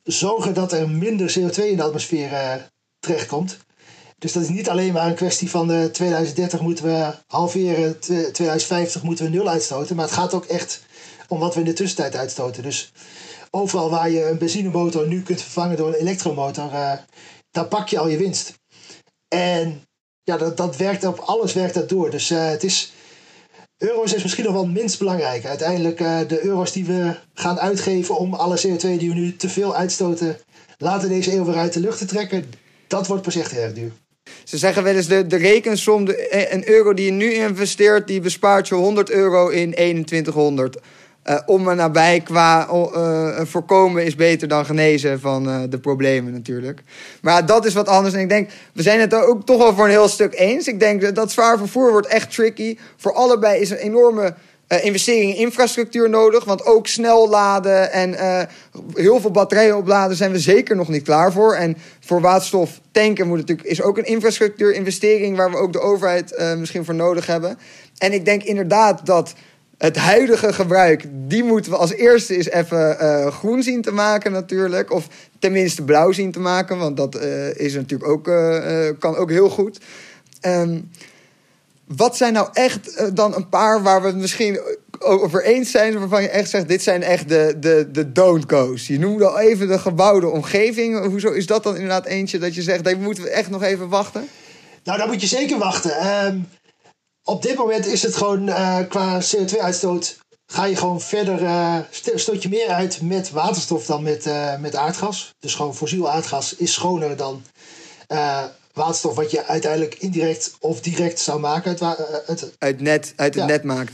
zorgen 0.02 0.54
dat 0.54 0.72
er 0.72 0.90
minder 0.90 1.38
CO2 1.38 1.64
in 1.64 1.76
de 1.76 1.82
atmosfeer 1.82 2.32
uh, 2.32 2.54
terechtkomt. 2.98 3.58
Dus 4.18 4.32
dat 4.32 4.42
is 4.42 4.48
niet 4.48 4.68
alleen 4.68 4.92
maar 4.92 5.06
een 5.06 5.14
kwestie 5.14 5.50
van 5.50 5.90
2030 5.92 6.60
moeten 6.60 6.84
we 6.84 7.14
halveren, 7.26 7.98
2050 8.00 9.02
moeten 9.02 9.24
we 9.24 9.30
nul 9.30 9.48
uitstoten. 9.48 9.96
Maar 9.96 10.04
het 10.04 10.14
gaat 10.14 10.34
ook 10.34 10.44
echt 10.44 10.82
om 11.28 11.38
wat 11.38 11.54
we 11.54 11.60
in 11.60 11.66
de 11.66 11.72
tussentijd 11.72 12.16
uitstoten. 12.16 12.62
Dus 12.62 12.92
overal 13.50 13.90
waar 13.90 14.10
je 14.10 14.28
een 14.28 14.38
benzinemotor 14.38 15.08
nu 15.08 15.22
kunt 15.22 15.42
vervangen 15.42 15.76
door 15.76 15.88
een 15.88 16.00
elektromotor, 16.00 16.64
uh, 16.64 16.92
daar 17.50 17.66
pak 17.68 17.88
je 17.88 17.98
al 17.98 18.08
je 18.08 18.16
winst. 18.16 18.54
En 19.28 19.82
ja, 20.22 20.36
dat, 20.36 20.56
dat 20.56 20.76
werkt 20.76 21.04
op 21.04 21.18
alles 21.18 21.52
werkt 21.52 21.74
dat 21.74 21.88
door. 21.88 22.10
Dus 22.10 22.30
uh, 22.30 22.48
het 22.48 22.64
is. 22.64 22.92
Euro's 23.80 24.14
is 24.14 24.22
misschien 24.22 24.44
nog 24.44 24.52
wel 24.52 24.66
minst 24.66 24.99
belangrijk. 24.99 25.44
Uiteindelijk 25.44 26.00
uh, 26.00 26.18
de 26.28 26.44
euro's 26.44 26.72
die 26.72 26.84
we 26.84 27.14
gaan 27.34 27.60
uitgeven 27.60 28.16
om 28.16 28.34
alle 28.34 28.58
CO2 28.58 28.80
die 28.80 29.08
we 29.08 29.14
nu 29.14 29.37
te 29.37 29.49
veel 29.49 29.76
uitstoten 29.76 30.38
laten 30.78 31.08
deze 31.08 31.34
eeuw 31.34 31.44
weer 31.44 31.56
uit 31.56 31.72
de 31.72 31.80
lucht 31.80 31.99
te 31.99 32.04
trekken, 32.04 32.44
dat 32.87 33.06
wordt 33.06 33.22
pas 33.22 33.37
echt 33.37 33.56
erg 33.56 33.72
duur. 33.72 33.92
Ze 34.44 34.58
zeggen 34.58 34.82
wel 34.82 34.94
eens 34.94 35.06
de, 35.06 35.26
de 35.26 35.37
rekensom, 35.37 36.04
de, 36.04 36.28
eh, 36.28 36.52
een 36.52 36.68
euro 36.68 36.94
die 36.94 37.04
je 37.04 37.10
nu 37.10 37.32
investeert, 37.32 38.06
die 38.06 38.20
bespaart 38.20 38.68
je 38.68 38.75
100 38.75 39.10
euro 39.10 39.49
in 39.49 39.70
2100. 39.70 40.76
Uh, 41.30 41.37
om 41.46 41.68
en 41.68 41.76
nabij 41.76 42.20
qua 42.20 42.68
uh, 42.68 43.40
voorkomen 43.42 44.04
is 44.04 44.14
beter 44.14 44.49
dan 44.49 44.66
genezen 44.66 45.20
van 45.20 45.49
uh, 45.49 45.60
de 45.68 45.78
problemen 45.78 46.32
natuurlijk. 46.32 46.80
Maar 47.22 47.46
dat 47.46 47.66
is 47.66 47.75
wat 47.75 47.88
anders. 47.88 48.14
En 48.14 48.20
ik 48.20 48.28
denk, 48.28 48.50
we 48.72 48.82
zijn 48.82 49.00
het 49.00 49.14
ook 49.14 49.46
toch 49.46 49.58
wel 49.58 49.75
voor 49.75 49.84
een 49.84 49.90
heel 49.90 50.08
stuk 50.08 50.34
eens. 50.34 50.66
Ik 50.66 50.80
denk 50.80 51.00
dat, 51.00 51.14
dat 51.14 51.30
zwaar 51.30 51.58
vervoer 51.58 51.90
wordt 51.90 52.06
echt 52.06 52.34
tricky. 52.34 52.78
Voor 52.96 53.12
allebei 53.12 53.60
is 53.60 53.70
een 53.70 53.76
enorme 53.76 54.34
investering 54.82 55.32
in 55.32 55.37
infrastructuur 55.37 56.10
nodig. 56.10 56.44
Want 56.44 56.64
ook 56.64 56.87
snel 56.87 57.28
laden 57.28 57.92
en 57.92 58.14
heel 58.94 59.20
veel 59.20 59.30
batterijen 59.30 59.76
opladen 59.76 60.16
zijn 60.16 60.32
we 60.32 60.38
zeker 60.38 60.76
nog 60.76 60.88
niet 60.88 61.02
klaar 61.02 61.32
voor. 61.32 61.54
En 61.54 61.76
voor 62.00 62.20
waterstof 62.20 62.80
tanken 62.90 63.28
moet 63.28 63.38
natuurlijk, 63.38 63.68
is 63.68 63.82
ook 63.82 63.99
een 63.99 64.04
infrastructuurinvestering 64.04 65.37
waar 65.37 65.50
we 65.50 65.56
ook 65.56 65.72
de 65.72 65.80
overheid 65.80 66.54
misschien 66.58 66.84
voor 66.84 66.94
nodig 66.94 67.26
hebben. 67.26 67.58
En 67.99 68.12
ik 68.12 68.25
denk 68.25 68.42
inderdaad 68.42 69.06
dat 69.06 69.34
het 69.80 69.96
huidige 69.96 70.52
gebruik, 70.52 71.04
die 71.10 71.44
moeten 71.44 71.72
we 71.72 71.78
als 71.78 71.92
eerste 71.92 72.37
eens 72.37 72.50
even 72.50 72.96
uh, 73.00 73.26
groen 73.26 73.62
zien 73.62 73.82
te 73.82 73.92
maken 73.92 74.32
natuurlijk. 74.32 74.92
Of 74.92 75.08
tenminste 75.38 75.82
blauw 75.82 76.12
zien 76.12 76.32
te 76.32 76.40
maken, 76.40 76.78
want 76.78 76.96
dat 76.96 77.16
uh, 77.16 77.54
is 77.54 77.75
natuurlijk 77.75 78.10
ook, 78.10 78.28
uh, 78.28 78.88
kan 78.99 79.16
ook 79.16 79.30
heel 79.30 79.50
goed. 79.50 79.78
Um, 80.46 80.90
wat 81.87 82.16
zijn 82.16 82.32
nou 82.32 82.49
echt 82.52 83.14
dan 83.14 83.34
een 83.34 83.49
paar 83.49 83.82
waar 83.82 84.00
we 84.00 84.06
het 84.06 84.16
misschien 84.16 84.60
over 84.99 85.44
eens 85.44 85.70
zijn, 85.70 85.99
waarvan 85.99 86.22
je 86.22 86.28
echt 86.28 86.50
zegt, 86.50 86.68
dit 86.68 86.82
zijn 86.82 87.02
echt 87.02 87.28
de, 87.28 87.56
de, 87.60 87.88
de 87.92 88.12
don't 88.12 88.52
go's. 88.52 88.87
Je 88.87 88.99
noemde 88.99 89.28
al 89.28 89.38
even 89.38 89.68
de 89.68 89.78
gebouwde 89.78 90.28
omgeving. 90.28 91.04
Hoezo 91.04 91.30
is 91.30 91.46
dat 91.46 91.62
dan 91.62 91.75
inderdaad 91.75 92.06
eentje 92.06 92.38
dat 92.38 92.54
je 92.54 92.62
zegt, 92.62 92.84
daar 92.84 92.99
moeten 92.99 93.22
we 93.22 93.30
echt 93.30 93.50
nog 93.50 93.62
even 93.62 93.88
wachten? 93.88 94.28
Nou, 94.84 94.99
dan 94.99 95.08
moet 95.08 95.20
je 95.20 95.26
zeker 95.26 95.58
wachten. 95.58 96.25
Um 96.26 96.49
op 97.30 97.42
dit 97.42 97.56
moment 97.56 97.87
is 97.87 98.02
het 98.02 98.16
gewoon 98.16 98.49
uh, 98.49 98.78
qua 98.88 99.20
CO2-uitstoot. 99.22 100.18
Ga 100.46 100.64
je 100.64 100.76
gewoon 100.76 101.00
verder, 101.00 101.42
uh, 101.42 101.76
stoot 102.14 102.42
je 102.42 102.49
meer 102.49 102.68
uit 102.68 103.02
met 103.02 103.30
waterstof 103.30 103.87
dan 103.87 104.02
met, 104.02 104.26
uh, 104.26 104.58
met 104.58 104.76
aardgas. 104.76 105.34
Dus 105.38 105.54
gewoon 105.54 105.76
fossiel 105.76 106.10
aardgas 106.10 106.54
is 106.56 106.72
schoner 106.72 107.16
dan 107.16 107.42
waterstof, 108.72 109.14
wat 109.14 109.30
je 109.30 109.44
uiteindelijk 109.44 109.94
indirect 109.94 110.56
of 110.60 110.80
direct 110.80 111.20
zou 111.20 111.40
maken. 111.40 111.70
Uit, 111.80 112.00
uit, 112.26 112.54
uit, 112.58 112.80
net, 112.80 113.12
uit 113.16 113.34
het 113.34 113.46
net 113.46 113.64
maakt. 113.64 113.92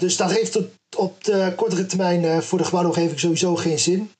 dus 0.00 0.16
dat 0.16 0.30
heeft 0.30 0.56
op, 0.56 0.70
op 0.96 1.24
de 1.24 1.52
kortere 1.56 1.86
termijn 1.86 2.42
voor 2.42 2.58
de 2.58 2.64
gebouwde 2.64 2.88
omgeving 2.88 3.20
sowieso 3.20 3.56
geen 3.56 3.78
zin. 3.78 4.12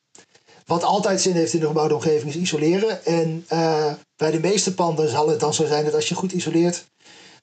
Wat 0.67 0.83
altijd 0.83 1.21
zin 1.21 1.35
heeft 1.35 1.53
in 1.53 1.61
de 1.61 1.67
gebouwde 1.67 1.95
omgeving 1.95 2.35
is 2.35 2.41
isoleren. 2.41 3.05
En 3.05 3.47
bij 4.17 4.31
de 4.31 4.41
meeste 4.41 4.75
panden 4.75 5.09
zal 5.09 5.29
het 5.29 5.41
dan 5.41 5.55
zo 5.55 5.67
zijn 5.67 5.85
dat 5.85 5.95
als 5.95 6.09
je 6.09 6.15
goed 6.15 6.33
isoleert, 6.33 6.85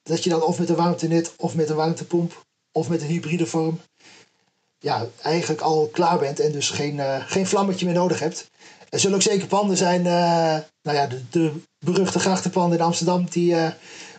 dat 0.02 0.24
je 0.24 0.30
dan 0.30 0.42
of 0.42 0.58
met 0.58 0.68
een 0.68 0.76
warmtenet 0.76 1.32
of 1.36 1.54
met 1.54 1.68
een 1.68 1.76
warmtepomp 1.76 2.44
of 2.72 2.88
met 2.88 3.00
een 3.00 3.06
hybride 3.06 3.46
vorm 3.46 3.80
ja, 4.82 5.06
eigenlijk 5.22 5.60
al 5.60 5.88
klaar 5.92 6.18
bent 6.18 6.40
en 6.40 6.52
dus 6.52 6.70
geen, 6.70 6.94
uh, 6.94 7.16
geen 7.26 7.46
vlammetje 7.46 7.86
meer 7.86 7.94
nodig 7.94 8.18
hebt. 8.18 8.50
Er 8.88 9.00
zullen 9.00 9.16
ook 9.16 9.22
zeker 9.22 9.46
panden 9.46 9.76
zijn, 9.76 10.00
uh, 10.00 10.12
nou 10.82 10.96
ja, 10.96 11.06
de, 11.06 11.20
de 11.30 11.52
beruchte 11.78 12.18
grachtenpanden 12.18 12.78
in 12.78 12.84
Amsterdam 12.84 13.26
die 13.30 13.54
uh, 13.54 13.66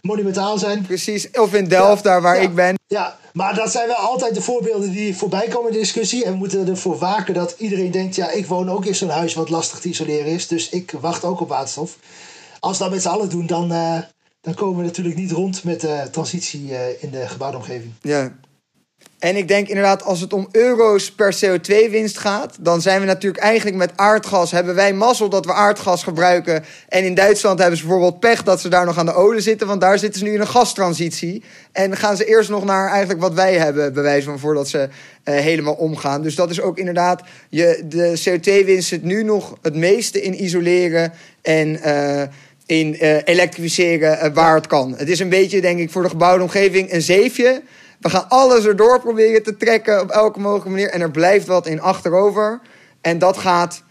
monumentaal 0.01 0.57
zijn. 0.57 0.81
Precies, 0.81 1.31
of 1.31 1.53
in 1.53 1.67
Delft, 1.67 2.03
daar 2.03 2.21
waar 2.21 2.41
ik 2.41 2.55
ben. 2.55 2.75
Ja, 2.87 3.17
maar 3.33 3.55
dat 3.55 3.71
zijn 3.71 3.87
wel 3.87 3.95
altijd 3.95 4.35
de 4.35 4.41
voorbeelden 4.41 4.91
die 4.91 5.17
voorbij 5.17 5.47
komen 5.47 5.67
in 5.67 5.73
de 5.73 5.79
discussie. 5.79 6.25
En 6.25 6.31
we 6.31 6.37
moeten 6.37 6.67
ervoor 6.67 6.97
waken 6.97 7.33
dat 7.33 7.55
iedereen 7.57 7.91
denkt, 7.91 8.15
ja, 8.15 8.29
ik 8.29 8.45
woon 8.45 8.69
ook 8.69 8.85
in 8.85 8.95
zo'n 8.95 9.09
huis 9.09 9.33
wat 9.33 9.49
lastig 9.49 9.79
te 9.79 9.89
isoleren 9.89 10.31
is. 10.31 10.47
Dus 10.47 10.69
ik 10.69 10.93
wacht 10.99 11.23
ook 11.23 11.41
op 11.41 11.49
waterstof. 11.49 11.97
Als 12.59 12.77
we 12.77 12.83
dat 12.83 12.93
met 12.93 13.01
z'n 13.01 13.07
allen 13.07 13.29
doen, 13.29 13.47
dan, 13.47 13.71
dan 14.43 14.53
komen 14.53 14.77
we 14.77 14.85
natuurlijk 14.85 15.15
niet 15.15 15.31
rond 15.31 15.63
met 15.63 15.81
de 15.81 16.07
transitie 16.11 16.75
eh, 16.75 17.03
in 17.03 17.09
de 17.09 17.27
gebouwde 17.27 17.57
omgeving. 17.57 17.93
Ja. 18.01 18.35
En 19.19 19.35
ik 19.35 19.47
denk 19.47 19.67
inderdaad, 19.67 20.03
als 20.03 20.19
het 20.19 20.33
om 20.33 20.47
euro's 20.51 21.11
per 21.11 21.35
CO2-winst 21.35 22.17
gaat, 22.17 22.57
dan 22.59 22.81
zijn 22.81 22.99
we 22.99 23.05
natuurlijk 23.05 23.43
eigenlijk 23.43 23.77
met 23.77 23.91
aardgas. 23.95 24.51
Hebben 24.51 24.75
wij 24.75 24.93
mazzel 24.93 25.29
dat 25.29 25.45
we 25.45 25.53
aardgas 25.53 26.03
gebruiken. 26.03 26.63
En 26.89 27.03
in 27.03 27.13
Duitsland 27.13 27.59
hebben 27.59 27.77
ze 27.77 27.83
bijvoorbeeld 27.83 28.19
pech 28.19 28.43
dat 28.43 28.61
ze 28.61 28.69
daar 28.69 28.85
nog 28.85 28.97
aan 28.97 29.05
de 29.05 29.13
olie 29.13 29.41
zitten, 29.41 29.67
want 29.67 29.81
daar 29.81 29.99
zitten 29.99 30.19
ze 30.19 30.25
nu 30.25 30.33
in 30.33 30.41
een 30.41 30.47
gastransitie. 30.47 31.43
En 31.71 31.97
gaan 31.97 32.17
ze 32.17 32.25
eerst 32.25 32.49
nog 32.49 32.65
naar 32.65 32.89
eigenlijk 32.89 33.19
wat 33.21 33.33
wij 33.33 33.57
hebben, 33.57 33.93
bewijs 33.93 34.23
van 34.23 34.39
voordat 34.39 34.69
ze 34.69 34.77
uh, 34.79 35.35
helemaal 35.35 35.73
omgaan. 35.73 36.21
Dus 36.21 36.35
dat 36.35 36.49
is 36.49 36.61
ook 36.61 36.77
inderdaad, 36.77 37.21
je, 37.49 37.83
de 37.85 38.19
CO2-winst 38.19 38.87
zit 38.87 39.03
nu 39.03 39.23
nog 39.23 39.57
het 39.61 39.75
meeste 39.75 40.21
in 40.21 40.43
isoleren 40.43 41.13
en. 41.41 41.79
Uh, 41.85 42.21
in 42.79 42.97
uh, 43.01 43.17
elektrificeren 43.23 44.25
uh, 44.25 44.33
waar 44.33 44.55
het 44.55 44.67
kan. 44.67 44.93
Het 44.97 45.09
is 45.09 45.19
een 45.19 45.29
beetje, 45.29 45.61
denk 45.61 45.79
ik, 45.79 45.91
voor 45.91 46.03
de 46.03 46.09
gebouwde 46.09 46.43
omgeving 46.43 46.93
een 46.93 47.01
zeefje. 47.01 47.61
We 47.99 48.09
gaan 48.09 48.29
alles 48.29 48.65
erdoor 48.65 48.99
proberen 48.99 49.43
te 49.43 49.57
trekken 49.57 50.01
op 50.01 50.09
elke 50.09 50.39
mogelijke 50.39 50.69
manier. 50.69 50.89
En 50.89 51.01
er 51.01 51.11
blijft 51.11 51.47
wat 51.47 51.67
in 51.67 51.81
achterover. 51.81 52.61
En 53.01 53.19
dat 53.19 53.37
gaat 53.37 53.83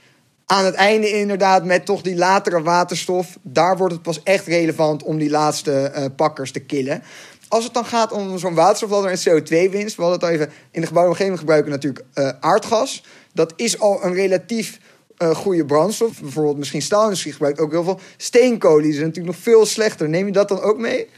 aan 0.46 0.64
het 0.64 0.74
einde 0.74 1.10
inderdaad 1.10 1.64
met 1.64 1.86
toch 1.86 2.02
die 2.02 2.16
latere 2.16 2.62
waterstof. 2.62 3.38
Daar 3.42 3.76
wordt 3.76 3.92
het 3.92 4.02
pas 4.02 4.22
echt 4.22 4.46
relevant 4.46 5.02
om 5.02 5.18
die 5.18 5.30
laatste 5.30 5.92
uh, 5.96 6.04
pakkers 6.16 6.52
te 6.52 6.60
killen. 6.60 7.02
Als 7.48 7.64
het 7.64 7.74
dan 7.74 7.84
gaat 7.84 8.12
om 8.12 8.38
zo'n 8.38 8.54
waterstofladder 8.54 9.10
en 9.10 9.18
CO2-winst. 9.18 9.96
We 9.96 10.02
hadden 10.02 10.20
het 10.20 10.22
al 10.22 10.34
even 10.34 10.52
in 10.70 10.80
de 10.80 10.86
gebouwde 10.86 11.10
omgeving 11.10 11.38
gebruiken 11.38 11.70
natuurlijk 11.70 12.04
aardgas. 12.40 13.04
Dat 13.32 13.52
is 13.56 13.78
al 13.78 14.04
een 14.04 14.14
relatief 14.14 14.78
uh, 15.22 15.34
goede 15.34 15.64
brandstof. 15.64 16.20
Bijvoorbeeld 16.20 16.56
misschien 16.56 16.82
staalindustrie 16.82 17.32
gebruikt 17.32 17.58
ook 17.58 17.70
heel 17.70 17.84
veel 17.84 18.00
steenkolen. 18.16 18.82
Die 18.82 18.92
natuurlijk 18.92 19.26
nog 19.26 19.36
veel 19.36 19.66
slechter. 19.66 20.08
Neem 20.08 20.26
je 20.26 20.32
dat 20.32 20.48
dan 20.48 20.60
ook 20.60 20.78
mee? 20.78 21.08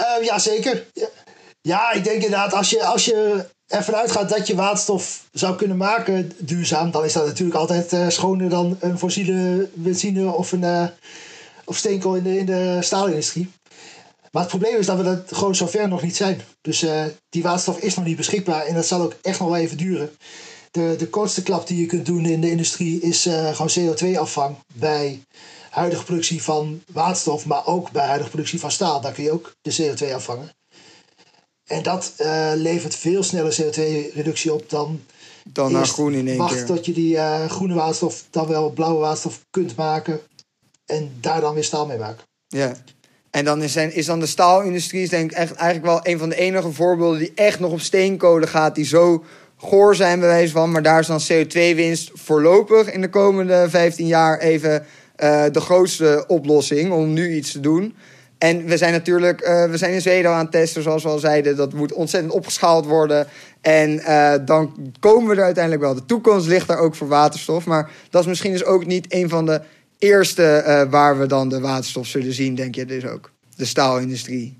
Uh, 0.00 0.24
ja, 0.24 0.38
zeker. 0.38 0.86
Ja. 1.62 1.92
ik 1.92 2.04
denk 2.04 2.22
inderdaad, 2.22 2.52
als 2.52 2.70
je, 2.70 2.84
als 2.84 3.04
je 3.04 3.44
ervan 3.66 3.94
uitgaat 3.94 4.28
dat 4.28 4.46
je 4.46 4.54
waterstof 4.54 5.24
zou 5.32 5.56
kunnen 5.56 5.76
maken 5.76 6.32
duurzaam, 6.38 6.90
dan 6.90 7.04
is 7.04 7.12
dat 7.12 7.26
natuurlijk 7.26 7.58
altijd 7.58 7.92
uh, 7.92 8.08
schoner 8.08 8.48
dan 8.48 8.76
een 8.80 8.98
fossiele 8.98 9.68
benzine 9.74 10.32
of, 10.32 10.52
een, 10.52 10.90
of 11.64 11.76
steenkool 11.76 12.14
in 12.14 12.22
de, 12.22 12.38
in 12.38 12.46
de 12.46 12.78
staalindustrie. 12.80 13.50
Maar 14.30 14.42
het 14.42 14.50
probleem 14.50 14.76
is 14.76 14.86
dat 14.86 14.96
we 14.96 15.02
dat 15.02 15.22
gewoon 15.26 15.54
zover 15.54 15.88
nog 15.88 16.02
niet 16.02 16.16
zijn. 16.16 16.40
Dus 16.60 16.84
die 17.28 17.42
waterstof 17.42 17.78
is 17.78 17.94
nog 17.94 18.04
niet 18.04 18.16
beschikbaar 18.16 18.66
en 18.66 18.74
dat 18.74 18.86
zal 18.86 19.00
ook 19.00 19.14
echt 19.22 19.38
nog 19.38 19.48
wel 19.48 19.58
even 19.58 19.76
duren 19.76 20.10
de, 20.72 20.94
de 20.98 21.08
kortste 21.08 21.42
klap 21.42 21.66
die 21.66 21.80
je 21.80 21.86
kunt 21.86 22.06
doen 22.06 22.26
in 22.26 22.40
de 22.40 22.50
industrie 22.50 23.00
is 23.00 23.26
uh, 23.26 23.54
gewoon 23.54 23.94
CO2-afvang 23.94 24.56
bij 24.74 25.22
huidige 25.70 26.04
productie 26.04 26.42
van 26.42 26.82
waterstof, 26.92 27.46
maar 27.46 27.66
ook 27.66 27.90
bij 27.90 28.06
huidige 28.06 28.30
productie 28.30 28.60
van 28.60 28.70
staal. 28.70 29.00
Daar 29.00 29.12
kun 29.12 29.24
je 29.24 29.32
ook 29.32 29.54
de 29.62 29.76
CO2 29.76 30.14
afvangen. 30.14 30.50
En 31.66 31.82
dat 31.82 32.12
uh, 32.18 32.52
levert 32.54 32.94
veel 32.94 33.22
sneller 33.22 33.62
CO2-reductie 33.62 34.52
op 34.52 34.70
dan. 34.70 35.00
Dan 35.44 35.72
naar 35.72 35.86
groen 35.86 36.12
in 36.12 36.28
één 36.28 36.36
wacht 36.36 36.54
keer. 36.54 36.64
tot 36.64 36.86
je 36.86 36.92
die 36.92 37.14
uh, 37.14 37.50
groene 37.50 37.74
waterstof, 37.74 38.24
dan 38.30 38.46
wel 38.46 38.70
blauwe 38.70 39.00
waterstof 39.00 39.44
kunt 39.50 39.76
maken. 39.76 40.20
En 40.86 41.12
daar 41.20 41.40
dan 41.40 41.54
weer 41.54 41.64
staal 41.64 41.86
mee 41.86 41.98
maken. 41.98 42.24
Ja. 42.48 42.76
En 43.30 43.44
dan 43.44 43.62
is, 43.62 43.76
is 43.76 44.06
dan 44.06 44.20
de 44.20 44.26
staalindustrie 44.26 45.08
denk 45.08 45.30
ik 45.30 45.36
echt, 45.36 45.52
eigenlijk 45.52 45.92
wel 45.92 46.12
een 46.12 46.18
van 46.18 46.28
de 46.28 46.36
enige 46.36 46.72
voorbeelden 46.72 47.18
die 47.18 47.32
echt 47.34 47.60
nog 47.60 47.72
op 47.72 47.80
steenkolen 47.80 48.48
gaat. 48.48 48.74
Die 48.74 48.84
zo 48.84 49.24
goor 49.62 49.94
zijn 49.94 50.20
bewijs 50.20 50.50
van. 50.50 50.70
Maar 50.70 50.82
daar 50.82 51.00
is 51.00 51.06
dan 51.06 51.20
CO2-winst 51.32 52.10
voorlopig 52.14 52.92
in 52.92 53.00
de 53.00 53.08
komende 53.08 53.66
15 53.68 54.06
jaar 54.06 54.38
even 54.38 54.72
uh, 54.72 55.44
de 55.52 55.60
grootste 55.60 56.24
oplossing 56.26 56.92
om 56.92 57.12
nu 57.12 57.34
iets 57.34 57.52
te 57.52 57.60
doen. 57.60 57.94
En 58.38 58.64
we 58.64 58.76
zijn 58.76 58.92
natuurlijk, 58.92 59.40
uh, 59.40 59.64
we 59.64 59.76
zijn 59.76 59.92
in 59.92 60.00
Zweden 60.00 60.30
aan 60.30 60.38
het 60.38 60.50
testen, 60.50 60.82
zoals 60.82 61.02
we 61.02 61.08
al 61.08 61.18
zeiden. 61.18 61.56
Dat 61.56 61.72
moet 61.72 61.92
ontzettend 61.92 62.32
opgeschaald 62.32 62.86
worden. 62.86 63.26
En 63.60 63.90
uh, 63.90 64.34
dan 64.44 64.92
komen 65.00 65.28
we 65.28 65.36
er 65.36 65.44
uiteindelijk 65.44 65.84
wel. 65.84 65.94
De 65.94 66.04
toekomst 66.04 66.46
ligt 66.46 66.68
daar 66.68 66.78
ook 66.78 66.94
voor 66.94 67.08
waterstof. 67.08 67.64
Maar 67.66 67.90
dat 68.10 68.22
is 68.22 68.28
misschien 68.28 68.52
dus 68.52 68.64
ook 68.64 68.86
niet 68.86 69.06
een 69.08 69.28
van 69.28 69.46
de 69.46 69.60
eerste 69.98 70.86
waar 70.90 71.18
we 71.18 71.26
dan 71.26 71.48
de 71.48 71.60
waterstof 71.60 72.06
zullen 72.06 72.32
zien, 72.32 72.54
denk 72.54 72.74
je 72.74 72.84
dus 72.84 73.06
ook. 73.06 73.30
De 73.56 73.64
staalindustrie. 73.64 74.58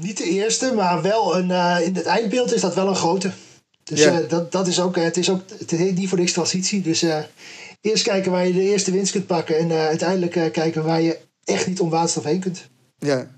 Niet 0.00 0.16
de 0.16 0.24
eerste, 0.24 0.72
maar 0.74 1.02
wel 1.02 1.36
een, 1.36 1.50
in 1.84 1.94
het 1.94 2.06
eindbeeld 2.06 2.54
is 2.54 2.60
dat 2.60 2.74
wel 2.74 2.88
een 2.88 2.96
grote. 2.96 3.30
Dus 3.90 4.04
ja. 4.04 4.20
uh, 4.20 4.28
dat, 4.28 4.52
dat 4.52 4.66
is 4.66 4.80
ook, 4.80 4.96
het 4.96 5.16
is 5.16 5.30
ook, 5.30 5.40
het 5.58 5.70
heet 5.70 5.96
niet 5.96 6.08
voor 6.08 6.18
niks 6.18 6.32
transitie. 6.32 6.80
Dus 6.80 7.02
uh, 7.02 7.18
eerst 7.80 8.02
kijken 8.02 8.30
waar 8.30 8.46
je 8.46 8.52
de 8.52 8.62
eerste 8.62 8.90
winst 8.90 9.12
kunt 9.12 9.26
pakken 9.26 9.58
en 9.58 9.72
uiteindelijk 9.72 10.52
kijken 10.52 10.84
waar 10.84 11.00
je 11.00 11.18
echt 11.44 11.66
niet 11.66 11.80
om 11.80 11.90
waterstof 11.90 12.24
heen 12.24 12.40
kunt. 12.40 12.68
Ja, 12.98 13.35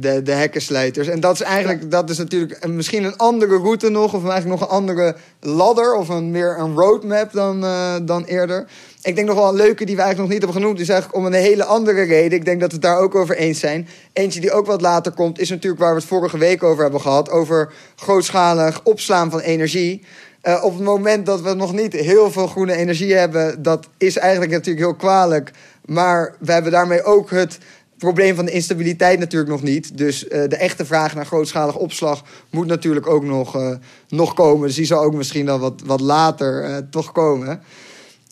de, 0.00 0.22
de 0.22 0.32
hekkensluiters. 0.32 1.08
En 1.08 1.20
dat 1.20 1.34
is 1.34 1.40
eigenlijk, 1.40 1.90
dat 1.90 2.10
is 2.10 2.18
natuurlijk 2.18 2.66
misschien 2.68 3.04
een 3.04 3.16
andere 3.16 3.56
route 3.56 3.88
nog, 3.88 4.14
of 4.14 4.24
eigenlijk 4.28 4.60
nog 4.60 4.68
een 4.68 4.76
andere 4.76 5.16
ladder, 5.40 5.94
of 5.94 6.08
een, 6.08 6.30
meer 6.30 6.58
een 6.58 6.74
roadmap 6.74 7.32
dan, 7.32 7.64
dan 8.04 8.24
eerder. 8.24 8.66
Ik 9.02 9.14
denk 9.14 9.28
nog 9.28 9.36
wel 9.36 9.48
een 9.48 9.54
leuke 9.54 9.84
die 9.84 9.96
we 9.96 10.02
eigenlijk 10.02 10.18
nog 10.18 10.28
niet 10.28 10.38
hebben 10.38 10.62
genoemd. 10.62 10.80
is 10.80 10.88
eigenlijk 10.88 11.18
om 11.18 11.26
een 11.26 11.32
hele 11.32 11.64
andere 11.64 12.02
reden. 12.02 12.38
Ik 12.38 12.44
denk 12.44 12.60
dat 12.60 12.68
we 12.68 12.74
het 12.74 12.84
daar 12.84 12.98
ook 12.98 13.14
over 13.14 13.36
eens 13.36 13.58
zijn. 13.58 13.88
Eentje 14.12 14.40
die 14.40 14.52
ook 14.52 14.66
wat 14.66 14.80
later 14.80 15.12
komt, 15.12 15.38
is 15.38 15.50
natuurlijk 15.50 15.82
waar 15.82 15.94
we 15.94 16.00
het 16.00 16.08
vorige 16.08 16.38
week 16.38 16.62
over 16.62 16.82
hebben 16.82 17.00
gehad. 17.00 17.30
Over 17.30 17.72
grootschalig 17.96 18.80
opslaan 18.82 19.30
van 19.30 19.40
energie. 19.40 20.04
Uh, 20.42 20.64
op 20.64 20.72
het 20.74 20.82
moment 20.82 21.26
dat 21.26 21.40
we 21.40 21.54
nog 21.54 21.72
niet 21.72 21.92
heel 21.92 22.30
veel 22.30 22.46
groene 22.46 22.76
energie 22.76 23.14
hebben, 23.14 23.62
dat 23.62 23.88
is 23.98 24.16
eigenlijk 24.16 24.52
natuurlijk 24.52 24.86
heel 24.86 24.96
kwalijk. 24.96 25.50
Maar 25.84 26.34
we 26.38 26.52
hebben 26.52 26.72
daarmee 26.72 27.02
ook 27.02 27.30
het 27.30 27.58
probleem 28.00 28.34
van 28.34 28.44
de 28.44 28.50
instabiliteit 28.50 29.18
natuurlijk 29.18 29.50
nog 29.50 29.62
niet. 29.62 29.98
Dus 29.98 30.24
uh, 30.24 30.30
de 30.30 30.56
echte 30.56 30.86
vraag 30.86 31.14
naar 31.14 31.26
grootschalige 31.26 31.78
opslag 31.78 32.22
moet 32.50 32.66
natuurlijk 32.66 33.06
ook 33.06 33.24
nog, 33.24 33.56
uh, 33.56 33.74
nog 34.08 34.34
komen. 34.34 34.66
Dus 34.66 34.76
die 34.76 34.84
zal 34.84 35.02
ook 35.02 35.14
misschien 35.14 35.46
dan 35.46 35.60
wat, 35.60 35.82
wat 35.84 36.00
later 36.00 36.86
toch 36.90 37.12
komen. 37.12 37.62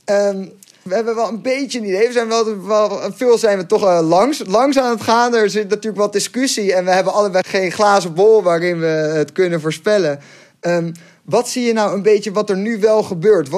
Um, 0.05 0.53
we 0.83 0.95
hebben 0.95 1.15
wel 1.15 1.29
een 1.29 1.43
beetje 1.43 1.79
een 1.79 1.85
idee. 1.85 2.07
We 2.07 2.13
zijn 2.13 2.29
wel, 2.29 2.99
veel 3.15 3.39
zijn 3.39 3.59
we 3.59 3.67
toch 3.67 4.01
langs, 4.03 4.43
langs 4.47 4.79
aan 4.79 4.91
het 4.91 5.03
gaan. 5.03 5.35
Er 5.35 5.51
zit 5.51 5.69
natuurlijk 5.69 6.03
wat 6.03 6.13
discussie 6.13 6.75
en 6.75 6.85
we 6.85 6.91
hebben 6.91 7.13
allebei 7.13 7.45
geen 7.47 7.73
glazen 7.73 8.15
bol 8.15 8.43
waarin 8.43 8.81
we 8.81 8.87
het 8.87 9.33
kunnen 9.33 9.61
voorspellen. 9.61 10.21
Um, 10.61 10.93
wat 11.25 11.49
zie 11.49 11.67
je 11.67 11.73
nou 11.73 11.95
een 11.95 12.03
beetje 12.03 12.33
wat 12.33 12.51
er 12.51 12.57
nu 12.57 12.81
wel 12.81 13.03
gebeurt? 13.03 13.49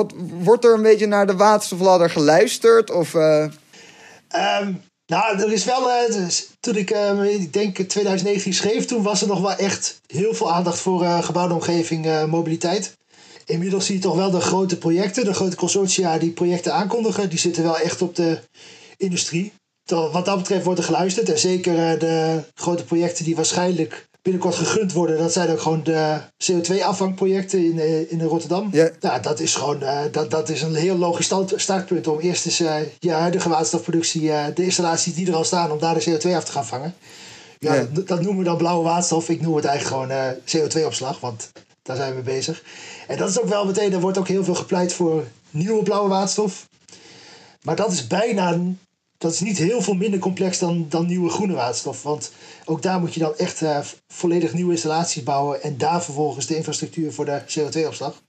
Wordt 0.42 0.64
er 0.64 0.74
een 0.74 0.82
beetje 0.82 1.06
naar 1.06 1.26
de 1.26 1.36
waterstofladder 1.36 2.10
geluisterd? 2.10 2.90
Of, 2.90 3.14
um, 3.14 4.82
nou, 5.10 5.40
er 5.40 5.52
is 5.52 5.64
wel. 5.64 5.88
Uh, 5.88 6.28
toen 6.60 6.76
ik, 6.76 6.90
uh, 6.90 7.34
ik 7.34 7.52
denk 7.52 7.76
2019 7.76 8.54
schreef, 8.54 8.84
toen 8.84 9.02
was 9.02 9.22
er 9.22 9.28
nog 9.28 9.40
wel 9.40 9.54
echt 9.54 10.00
heel 10.06 10.34
veel 10.34 10.52
aandacht 10.52 10.78
voor 10.78 11.04
gebouwde 11.04 11.54
omgeving, 11.54 12.26
mobiliteit. 12.26 12.98
Inmiddels 13.44 13.86
zie 13.86 13.94
je 13.94 14.00
toch 14.00 14.16
wel 14.16 14.30
de 14.30 14.40
grote 14.40 14.78
projecten, 14.78 15.24
de 15.24 15.34
grote 15.34 15.56
consortia 15.56 16.18
die 16.18 16.30
projecten 16.30 16.74
aankondigen, 16.74 17.28
die 17.28 17.38
zitten 17.38 17.62
wel 17.62 17.78
echt 17.78 18.02
op 18.02 18.16
de 18.16 18.38
industrie. 18.96 19.52
Wat 19.84 20.24
dat 20.24 20.38
betreft 20.38 20.64
wordt 20.64 20.78
er 20.78 20.84
geluisterd. 20.84 21.28
En 21.28 21.38
zeker 21.38 21.98
de 21.98 22.42
grote 22.54 22.84
projecten 22.84 23.24
die 23.24 23.36
waarschijnlijk 23.36 24.08
binnenkort 24.30 24.66
gegund 24.66 24.92
worden. 24.92 25.18
Dat 25.18 25.32
zijn 25.32 25.50
ook 25.50 25.60
gewoon 25.60 25.82
de 25.82 26.20
CO2-afvangprojecten 26.38 27.64
in, 27.64 27.78
eh, 27.78 28.12
in 28.12 28.22
Rotterdam. 28.22 28.68
Ja. 28.72 28.90
Nou, 29.00 29.22
dat 29.22 29.40
is 29.40 29.54
gewoon 29.54 29.82
uh, 29.82 30.00
dat, 30.12 30.30
dat 30.30 30.48
is 30.48 30.62
een 30.62 30.74
heel 30.74 30.96
logisch 30.96 31.34
startpunt 31.56 32.06
om 32.06 32.18
eerst 32.18 32.46
eens 32.46 32.60
uh, 32.60 32.74
je 32.98 33.12
huidige 33.12 33.48
waterstofproductie, 33.48 34.22
uh, 34.22 34.44
de 34.54 34.64
installaties 34.64 35.14
die 35.14 35.26
er 35.28 35.34
al 35.34 35.44
staan, 35.44 35.70
om 35.70 35.78
daar 35.78 35.94
de 35.94 36.04
CO2 36.04 36.34
af 36.34 36.44
te 36.44 36.52
gaan 36.52 36.66
vangen. 36.66 36.94
Ja, 37.58 37.74
ja. 37.74 37.86
Dat 38.04 38.20
noemen 38.20 38.38
we 38.38 38.44
dan 38.44 38.56
blauwe 38.56 38.84
waterstof. 38.84 39.28
Ik 39.28 39.40
noem 39.40 39.56
het 39.56 39.64
eigenlijk 39.64 40.10
gewoon 40.10 40.34
CO2-opslag, 40.44 41.20
want 41.20 41.52
daar 41.82 41.96
zijn 41.96 42.14
we 42.14 42.22
bezig. 42.22 42.62
En 43.06 43.16
dat 43.16 43.28
is 43.28 43.40
ook 43.40 43.48
wel 43.48 43.66
meteen, 43.66 43.92
er 43.92 44.00
wordt 44.00 44.18
ook 44.18 44.28
heel 44.28 44.44
veel 44.44 44.54
gepleit 44.54 44.92
voor 44.92 45.24
nieuwe 45.50 45.82
blauwe 45.82 46.08
waterstof. 46.08 46.68
Maar 47.62 47.76
dat 47.76 47.92
is 47.92 48.06
bijna 48.06 48.58
dat 49.20 49.32
is 49.32 49.40
niet 49.40 49.58
heel 49.58 49.82
veel 49.82 49.94
minder 49.94 50.20
complex 50.20 50.58
dan, 50.58 50.86
dan 50.88 51.06
nieuwe 51.06 51.30
groene 51.30 51.54
waterstof. 51.54 52.02
Want 52.02 52.32
ook 52.64 52.82
daar 52.82 53.00
moet 53.00 53.14
je 53.14 53.20
dan 53.20 53.36
echt 53.36 53.60
uh, 53.60 53.78
volledig 54.08 54.52
nieuwe 54.52 54.72
installaties 54.72 55.22
bouwen. 55.22 55.62
En 55.62 55.78
daar 55.78 56.02
vervolgens 56.02 56.46
de 56.46 56.56
infrastructuur 56.56 57.12
voor 57.12 57.24
de 57.24 57.40
CO2-opslag. 57.40 58.22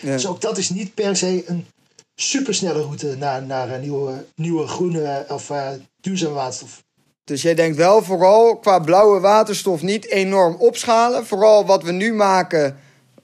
Ja. 0.00 0.12
Dus 0.12 0.26
ook 0.26 0.40
dat 0.40 0.58
is 0.58 0.70
niet 0.70 0.94
per 0.94 1.16
se 1.16 1.42
een 1.46 1.66
supersnelle 2.14 2.82
route 2.82 3.16
naar, 3.18 3.42
naar 3.42 3.70
een 3.70 3.80
nieuwe, 3.80 4.24
nieuwe 4.34 4.66
groene 4.66 5.24
of 5.28 5.50
uh, 5.50 5.68
duurzame 6.00 6.34
waterstof. 6.34 6.82
Dus 7.24 7.42
jij 7.42 7.54
denkt 7.54 7.76
wel 7.76 8.02
vooral 8.02 8.56
qua 8.56 8.78
blauwe 8.78 9.20
waterstof 9.20 9.82
niet 9.82 10.10
enorm 10.10 10.54
opschalen. 10.54 11.26
Vooral 11.26 11.66
wat 11.66 11.82
we 11.82 11.92
nu 11.92 12.12
maken, 12.12 12.78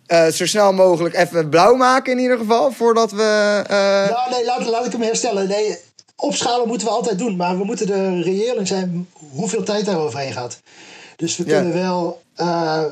uh, 0.06 0.26
zo 0.26 0.46
snel 0.46 0.72
mogelijk 0.72 1.14
even 1.14 1.48
blauw 1.48 1.74
maken 1.74 2.12
in 2.12 2.18
ieder 2.18 2.38
geval. 2.38 2.72
Voordat 2.72 3.10
we. 3.10 3.62
Nou, 3.68 4.30
nee, 4.30 4.44
laat, 4.44 4.66
laat 4.66 4.86
ik 4.86 4.92
hem 4.92 5.02
herstellen. 5.02 5.48
Nee, 5.48 5.78
opschalen 6.22 6.68
moeten 6.68 6.86
we 6.86 6.92
altijd 6.92 7.18
doen, 7.18 7.36
maar 7.36 7.58
we 7.58 7.64
moeten 7.64 7.90
er 7.90 8.20
reëel 8.20 8.56
in 8.58 8.66
zijn 8.66 9.08
hoeveel 9.30 9.62
tijd 9.62 9.84
daar 9.84 9.98
overheen 9.98 10.32
gaat. 10.32 10.60
Dus 11.16 11.36
we 11.36 11.44
kunnen 11.44 11.72
wel. 11.72 12.22
Uh, 12.40 12.84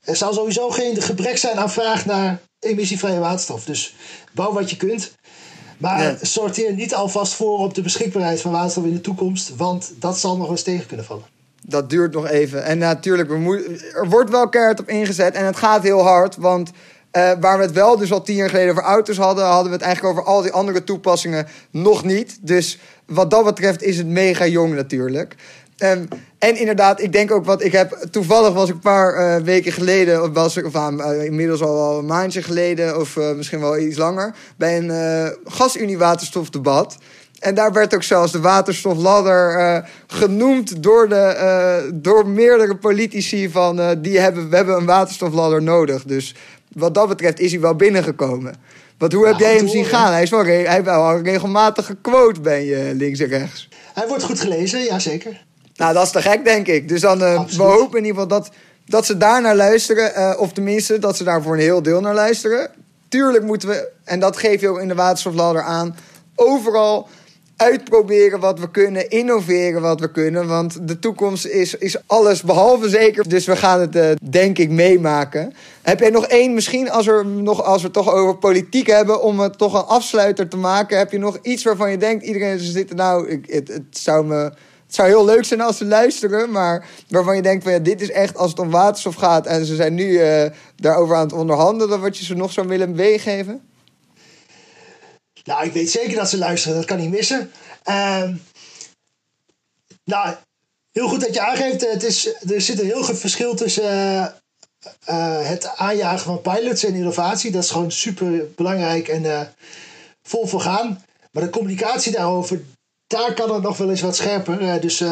er 0.00 0.16
zal 0.16 0.32
sowieso 0.32 0.70
geen 0.70 1.02
gebrek 1.02 1.36
zijn 1.36 1.56
aan 1.56 1.70
vraag 1.70 2.06
naar 2.06 2.40
emissievrije 2.60 3.18
waterstof. 3.18 3.64
Dus 3.64 3.94
bouw 4.32 4.52
wat 4.52 4.70
je 4.70 4.76
kunt. 4.76 5.12
Maar 5.78 6.18
sorteer 6.20 6.72
niet 6.72 6.94
alvast 6.94 7.32
voor 7.32 7.58
op 7.58 7.74
de 7.74 7.82
beschikbaarheid 7.82 8.40
van 8.40 8.52
waterstof 8.52 8.84
in 8.84 8.92
de 8.92 9.00
toekomst, 9.00 9.56
want 9.56 9.92
dat 9.98 10.18
zal 10.18 10.36
nog 10.36 10.50
eens 10.50 10.62
tegen 10.62 10.86
kunnen 10.86 11.06
vallen. 11.06 11.24
Dat 11.66 11.90
duurt 11.90 12.12
nog 12.12 12.28
even. 12.28 12.64
En 12.64 12.78
natuurlijk, 12.78 13.30
er 13.94 14.08
wordt 14.08 14.30
wel 14.30 14.48
keihard 14.48 14.80
op 14.80 14.88
ingezet 14.88 15.34
en 15.34 15.44
het 15.44 15.56
gaat 15.56 15.82
heel 15.82 16.02
hard, 16.02 16.36
want 16.36 16.70
uh, 17.12 17.32
waar 17.40 17.58
we 17.58 17.64
het 17.64 17.72
wel 17.72 17.96
dus 17.96 18.12
al 18.12 18.22
tien 18.22 18.36
jaar 18.36 18.48
geleden 18.48 18.70
over 18.70 18.82
auto's 18.82 19.16
hadden, 19.16 19.44
hadden 19.44 19.66
we 19.66 19.76
het 19.76 19.86
eigenlijk 19.86 20.16
over 20.18 20.30
al 20.30 20.42
die 20.42 20.52
andere 20.52 20.84
toepassingen 20.84 21.46
nog 21.70 22.04
niet. 22.04 22.38
Dus 22.40 22.78
wat 23.06 23.30
dat 23.30 23.44
betreft 23.44 23.82
is 23.82 23.96
het 23.96 24.06
mega 24.06 24.46
jong 24.46 24.74
natuurlijk. 24.74 25.34
Um, 25.78 26.08
en 26.38 26.56
inderdaad, 26.56 27.00
ik 27.00 27.12
denk 27.12 27.30
ook 27.30 27.44
wat 27.44 27.62
ik 27.62 27.72
heb. 27.72 28.06
Toevallig 28.10 28.52
was 28.52 28.68
ik 28.68 28.74
een 28.74 28.80
paar 28.80 29.38
uh, 29.38 29.44
weken 29.44 29.72
geleden, 29.72 30.32
was 30.32 30.56
ik, 30.56 30.66
of 30.66 30.74
uh, 30.74 31.24
inmiddels 31.24 31.62
al 31.62 31.74
wel 31.74 31.98
een 31.98 32.06
maandje 32.06 32.42
geleden, 32.42 32.98
of 32.98 33.16
misschien 33.16 33.60
wel 33.60 33.78
iets 33.78 33.96
langer, 33.96 34.34
bij 34.56 34.78
een 34.78 35.36
gasunie-waterstofdebat. 35.44 36.96
En 37.40 37.54
daar 37.54 37.72
werd 37.72 37.94
ook 37.94 38.02
zelfs 38.02 38.32
de 38.32 38.40
waterstofladder 38.40 39.84
genoemd 40.06 40.82
door, 40.82 41.08
de, 41.08 41.90
door 41.94 42.28
meerdere 42.28 42.76
politici 42.76 43.50
van 43.50 43.98
die 43.98 44.18
hebben, 44.18 44.50
we 44.50 44.56
hebben 44.56 44.76
een 44.76 44.86
waterstofladder 44.86 45.62
nodig. 45.62 46.04
Dus 46.04 46.34
wat 46.72 46.94
dat 46.94 47.08
betreft 47.08 47.40
is 47.40 47.50
hij 47.52 47.60
wel 47.60 47.74
binnengekomen. 47.74 48.54
Want 48.98 49.12
hoe 49.12 49.26
heb 49.26 49.38
jij 49.38 49.56
hem 49.56 49.68
zien 49.68 49.84
gaan? 49.84 50.12
Hij 50.12 50.22
is 50.22 50.30
wel, 50.30 50.44
hij 50.44 50.72
heeft 50.72 50.84
wel 50.84 51.20
regelmatig 51.20 51.86
gequote 51.86 52.40
ben 52.40 52.64
je 52.64 52.90
links 52.94 53.20
en 53.20 53.26
rechts. 53.26 53.68
Hij 53.94 54.08
wordt 54.08 54.22
goed 54.22 54.40
gelezen, 54.40 54.82
ja 54.82 54.98
zeker. 54.98 55.44
Nou, 55.76 55.94
dat 55.94 56.04
is 56.04 56.10
te 56.10 56.22
gek, 56.22 56.44
denk 56.44 56.66
ik. 56.66 56.88
Dus 56.88 57.00
dan, 57.00 57.18
we 57.18 57.62
hopen 57.62 57.98
in 57.98 58.04
ieder 58.04 58.22
geval 58.22 58.26
dat, 58.26 58.50
dat 58.86 59.06
ze 59.06 59.16
daar 59.16 59.42
naar 59.42 59.56
luisteren. 59.56 60.38
Of 60.38 60.52
tenminste, 60.52 60.98
dat 60.98 61.16
ze 61.16 61.24
daar 61.24 61.42
voor 61.42 61.52
een 61.52 61.60
heel 61.60 61.82
deel 61.82 62.00
naar 62.00 62.14
luisteren. 62.14 62.70
Tuurlijk 63.08 63.44
moeten 63.44 63.68
we, 63.68 63.88
en 64.04 64.20
dat 64.20 64.36
geef 64.36 64.60
je 64.60 64.68
ook 64.68 64.80
in 64.80 64.88
de 64.88 64.94
waterstofladder 64.94 65.62
aan... 65.62 65.96
overal 66.34 67.08
uitproberen 67.60 68.40
wat 68.40 68.58
we 68.58 68.70
kunnen, 68.70 69.10
innoveren 69.10 69.82
wat 69.82 70.00
we 70.00 70.10
kunnen. 70.10 70.46
Want 70.46 70.88
de 70.88 70.98
toekomst 70.98 71.46
is, 71.46 71.74
is 71.74 71.96
alles 72.06 72.42
behalve 72.42 72.88
zeker. 72.88 73.28
Dus 73.28 73.46
we 73.46 73.56
gaan 73.56 73.80
het, 73.80 73.96
uh, 73.96 74.10
denk 74.22 74.58
ik, 74.58 74.70
meemaken. 74.70 75.54
Heb 75.82 76.00
jij 76.00 76.10
nog 76.10 76.26
één, 76.26 76.54
misschien 76.54 76.90
als, 76.90 77.06
er 77.06 77.26
nog, 77.26 77.62
als 77.64 77.80
we 77.80 77.84
het 77.84 77.92
toch 77.96 78.12
over 78.12 78.36
politiek 78.36 78.86
hebben, 78.86 79.22
om 79.22 79.40
het 79.40 79.58
toch 79.58 79.74
een 79.74 79.86
afsluiter 79.86 80.48
te 80.48 80.56
maken. 80.56 80.98
Heb 80.98 81.12
je 81.12 81.18
nog 81.18 81.38
iets 81.42 81.64
waarvan 81.64 81.90
je 81.90 81.96
denkt, 81.96 82.24
iedereen 82.24 82.58
zit 82.58 82.94
nou, 82.94 83.28
ik, 83.28 83.46
het, 83.46 83.80
zou 83.90 84.26
me. 84.26 84.52
Zou 84.86 85.08
heel 85.08 85.24
leuk 85.24 85.44
zijn 85.44 85.60
als 85.60 85.76
ze 85.76 85.84
luisteren, 85.84 86.50
maar 86.50 86.88
waarvan 87.08 87.36
je 87.36 87.42
denkt 87.42 87.62
van 87.62 87.72
ja, 87.72 87.78
dit 87.78 88.00
is 88.00 88.10
echt 88.10 88.36
als 88.36 88.50
het 88.50 88.58
om 88.58 88.70
waterstof 88.70 89.14
gaat 89.14 89.46
en 89.46 89.64
ze 89.64 89.74
zijn 89.74 89.94
nu 89.94 90.04
uh, 90.04 90.44
daarover 90.76 91.16
aan 91.16 91.22
het 91.22 91.32
onderhandelen, 91.32 92.00
wat 92.00 92.18
je 92.18 92.24
ze 92.24 92.34
nog 92.34 92.52
zou 92.52 92.68
willen 92.68 92.94
meegeven? 92.94 93.60
Nou, 95.50 95.64
ik 95.64 95.72
weet 95.72 95.90
zeker 95.90 96.16
dat 96.16 96.30
ze 96.30 96.38
luisteren, 96.38 96.76
dat 96.76 96.84
kan 96.84 96.98
niet 96.98 97.10
missen. 97.10 97.50
Uh, 97.88 98.28
nou, 100.04 100.34
heel 100.92 101.08
goed 101.08 101.20
dat 101.20 101.34
je 101.34 101.40
aangeeft, 101.40 101.90
het 101.92 102.02
is, 102.02 102.34
er 102.48 102.60
zit 102.60 102.80
een 102.80 102.86
heel 102.86 103.02
groot 103.02 103.18
verschil 103.18 103.54
tussen 103.54 103.84
uh, 103.84 104.26
uh, 105.08 105.48
het 105.48 105.76
aanjagen 105.76 106.24
van 106.24 106.40
pilots 106.40 106.84
en 106.84 106.94
innovatie. 106.94 107.50
Dat 107.50 107.64
is 107.64 107.70
gewoon 107.70 107.90
super 107.90 108.50
belangrijk 108.54 109.08
en 109.08 109.24
uh, 109.24 109.40
vol 110.22 110.46
voor 110.46 110.60
gaan. 110.60 111.04
Maar 111.32 111.42
de 111.42 111.50
communicatie 111.50 112.12
daarover, 112.12 112.62
daar 113.06 113.34
kan 113.34 113.54
het 113.54 113.62
nog 113.62 113.76
wel 113.76 113.90
eens 113.90 114.00
wat 114.00 114.16
scherper. 114.16 114.80
dus 114.80 115.02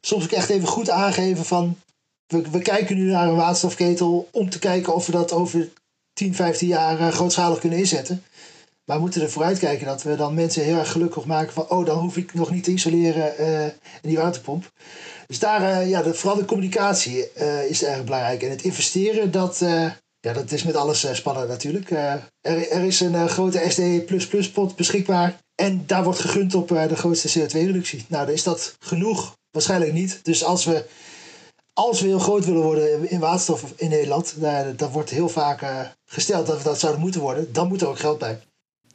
soms 0.00 0.24
ook 0.24 0.30
echt 0.30 0.48
even 0.48 0.68
goed 0.68 0.90
aangeven 0.90 1.44
van... 1.44 1.78
We, 2.26 2.50
we 2.50 2.58
kijken 2.58 2.96
nu 2.96 3.10
naar 3.10 3.28
een 3.28 3.36
waterstofketel 3.36 4.28
om 4.30 4.50
te 4.50 4.58
kijken 4.58 4.94
of 4.94 5.06
we 5.06 5.12
dat 5.12 5.32
over 5.32 5.68
10, 6.12 6.34
15 6.34 6.68
jaar 6.68 7.12
grootschalig 7.12 7.58
kunnen 7.58 7.78
inzetten. 7.78 8.24
Maar 8.90 8.98
we 8.98 9.04
moeten 9.04 9.22
ervoor 9.22 9.44
uitkijken 9.44 9.86
dat 9.86 10.02
we 10.02 10.16
dan 10.16 10.34
mensen 10.34 10.64
heel 10.64 10.78
erg 10.78 10.92
gelukkig 10.92 11.24
maken 11.24 11.52
van... 11.52 11.68
oh, 11.68 11.86
dan 11.86 11.98
hoef 11.98 12.16
ik 12.16 12.34
nog 12.34 12.50
niet 12.50 12.64
te 12.64 12.70
isoleren 12.70 13.34
uh, 13.40 13.64
in 13.64 14.08
die 14.08 14.16
waterpomp. 14.16 14.72
Dus 15.26 15.38
daar, 15.38 15.62
uh, 15.62 15.88
ja, 15.90 16.02
de, 16.02 16.14
vooral 16.14 16.38
de 16.38 16.44
communicatie 16.44 17.30
uh, 17.38 17.64
is 17.64 17.84
erg 17.84 18.04
belangrijk. 18.04 18.42
En 18.42 18.50
het 18.50 18.62
investeren, 18.62 19.30
dat, 19.30 19.58
ja, 20.20 20.32
dat 20.32 20.52
is 20.52 20.62
met 20.62 20.76
alles 20.76 21.06
spannend 21.12 21.48
natuurlijk. 21.48 21.90
er, 21.90 22.30
er 22.70 22.84
is 22.84 23.00
een 23.00 23.28
grote 23.28 23.64
SD++-pot 23.68 24.76
beschikbaar. 24.76 25.40
En 25.54 25.82
daar 25.86 26.04
wordt 26.04 26.20
gegund 26.20 26.54
op 26.54 26.68
de 26.68 26.96
grootste 26.96 27.40
CO2-reductie. 27.40 28.04
Nou, 28.08 28.32
is 28.32 28.42
dat 28.42 28.76
genoeg. 28.78 29.36
Waarschijnlijk 29.50 29.92
niet. 29.92 30.20
Dus 30.22 30.44
als 30.44 30.64
we, 30.64 30.84
als 31.72 32.00
we 32.00 32.06
heel 32.06 32.18
groot 32.18 32.44
willen 32.44 32.62
worden 32.62 33.10
in 33.10 33.20
waterstof 33.20 33.64
in 33.76 33.90
Nederland... 33.90 34.34
dat 34.76 34.90
wordt 34.90 35.10
heel 35.10 35.28
vaak 35.28 35.92
gesteld 36.04 36.46
dat 36.46 36.58
we 36.58 36.64
dat 36.64 36.80
zouden 36.80 37.00
moeten 37.00 37.20
worden. 37.20 37.52
Dan 37.52 37.68
moet 37.68 37.80
er 37.80 37.88
ook 37.88 37.98
geld 37.98 38.18
bij. 38.18 38.40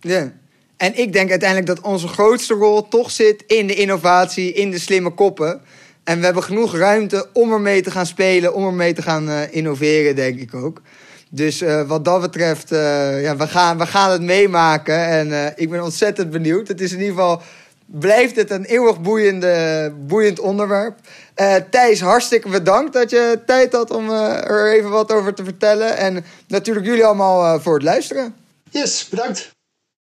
Ja. 0.06 0.32
En 0.78 0.98
ik 0.98 1.14
denk 1.14 1.30
uiteindelijk 1.30 1.68
dat 1.68 1.82
onze 1.82 2.08
grootste 2.08 2.54
rol 2.54 2.88
toch 2.88 3.12
zit 3.12 3.44
in 3.48 3.68
de 3.68 3.74
innovatie, 3.76 4.54
in 4.54 4.72
de 4.72 4.80
slimme 4.80 5.10
koppen. 5.10 5.62
En 6.04 6.20
we 6.20 6.26
hebben 6.26 6.44
genoeg 6.44 6.76
ruimte 6.76 7.28
om 7.34 7.52
ermee 7.52 7.82
te 7.82 7.92
gaan 7.92 8.06
spelen, 8.06 8.54
om 8.54 8.66
ermee 8.66 8.94
te 8.94 9.02
gaan 9.02 9.30
uh, 9.30 9.42
innoveren, 9.54 10.16
denk 10.16 10.40
ik 10.40 10.54
ook. 10.54 10.82
Dus 11.30 11.62
uh, 11.62 11.88
wat 11.88 12.06
dat 12.06 12.22
betreft, 12.22 12.72
uh, 12.72 13.22
ja, 13.22 13.36
we, 13.36 13.48
gaan, 13.48 13.78
we 13.78 13.86
gaan 13.86 14.12
het 14.12 14.22
meemaken. 14.22 15.08
En 15.08 15.54
ik 15.56 15.70
ben 15.70 15.84
ontzettend 15.84 16.30
benieuwd. 16.30 16.68
Het 16.68 16.82
is 16.82 16.92
in 16.92 17.00
ieder 17.00 17.14
geval 17.14 17.42
blijft 17.86 18.36
het 18.36 18.52
een 18.52 18.66
eeuwig 18.66 19.02
boeiende, 19.02 19.94
boeiend 20.08 20.40
onderwerp. 20.40 21.00
Thijs, 21.70 22.02
hartstikke 22.02 22.50
bedankt 22.50 22.94
dat 22.94 23.10
je 23.10 23.40
tijd 23.46 23.74
had 23.74 23.92
om 23.92 24.10
er 24.10 24.74
even 24.74 24.90
wat 24.90 25.12
over 25.12 25.34
te 25.34 25.44
vertellen. 25.44 25.98
En 25.98 26.26
natuurlijk 26.48 26.86
jullie 26.86 27.06
allemaal 27.06 27.60
voor 27.60 27.74
het 27.74 27.84
luisteren. 27.84 28.36
Yes, 28.70 29.08
bedankt. 29.10 29.55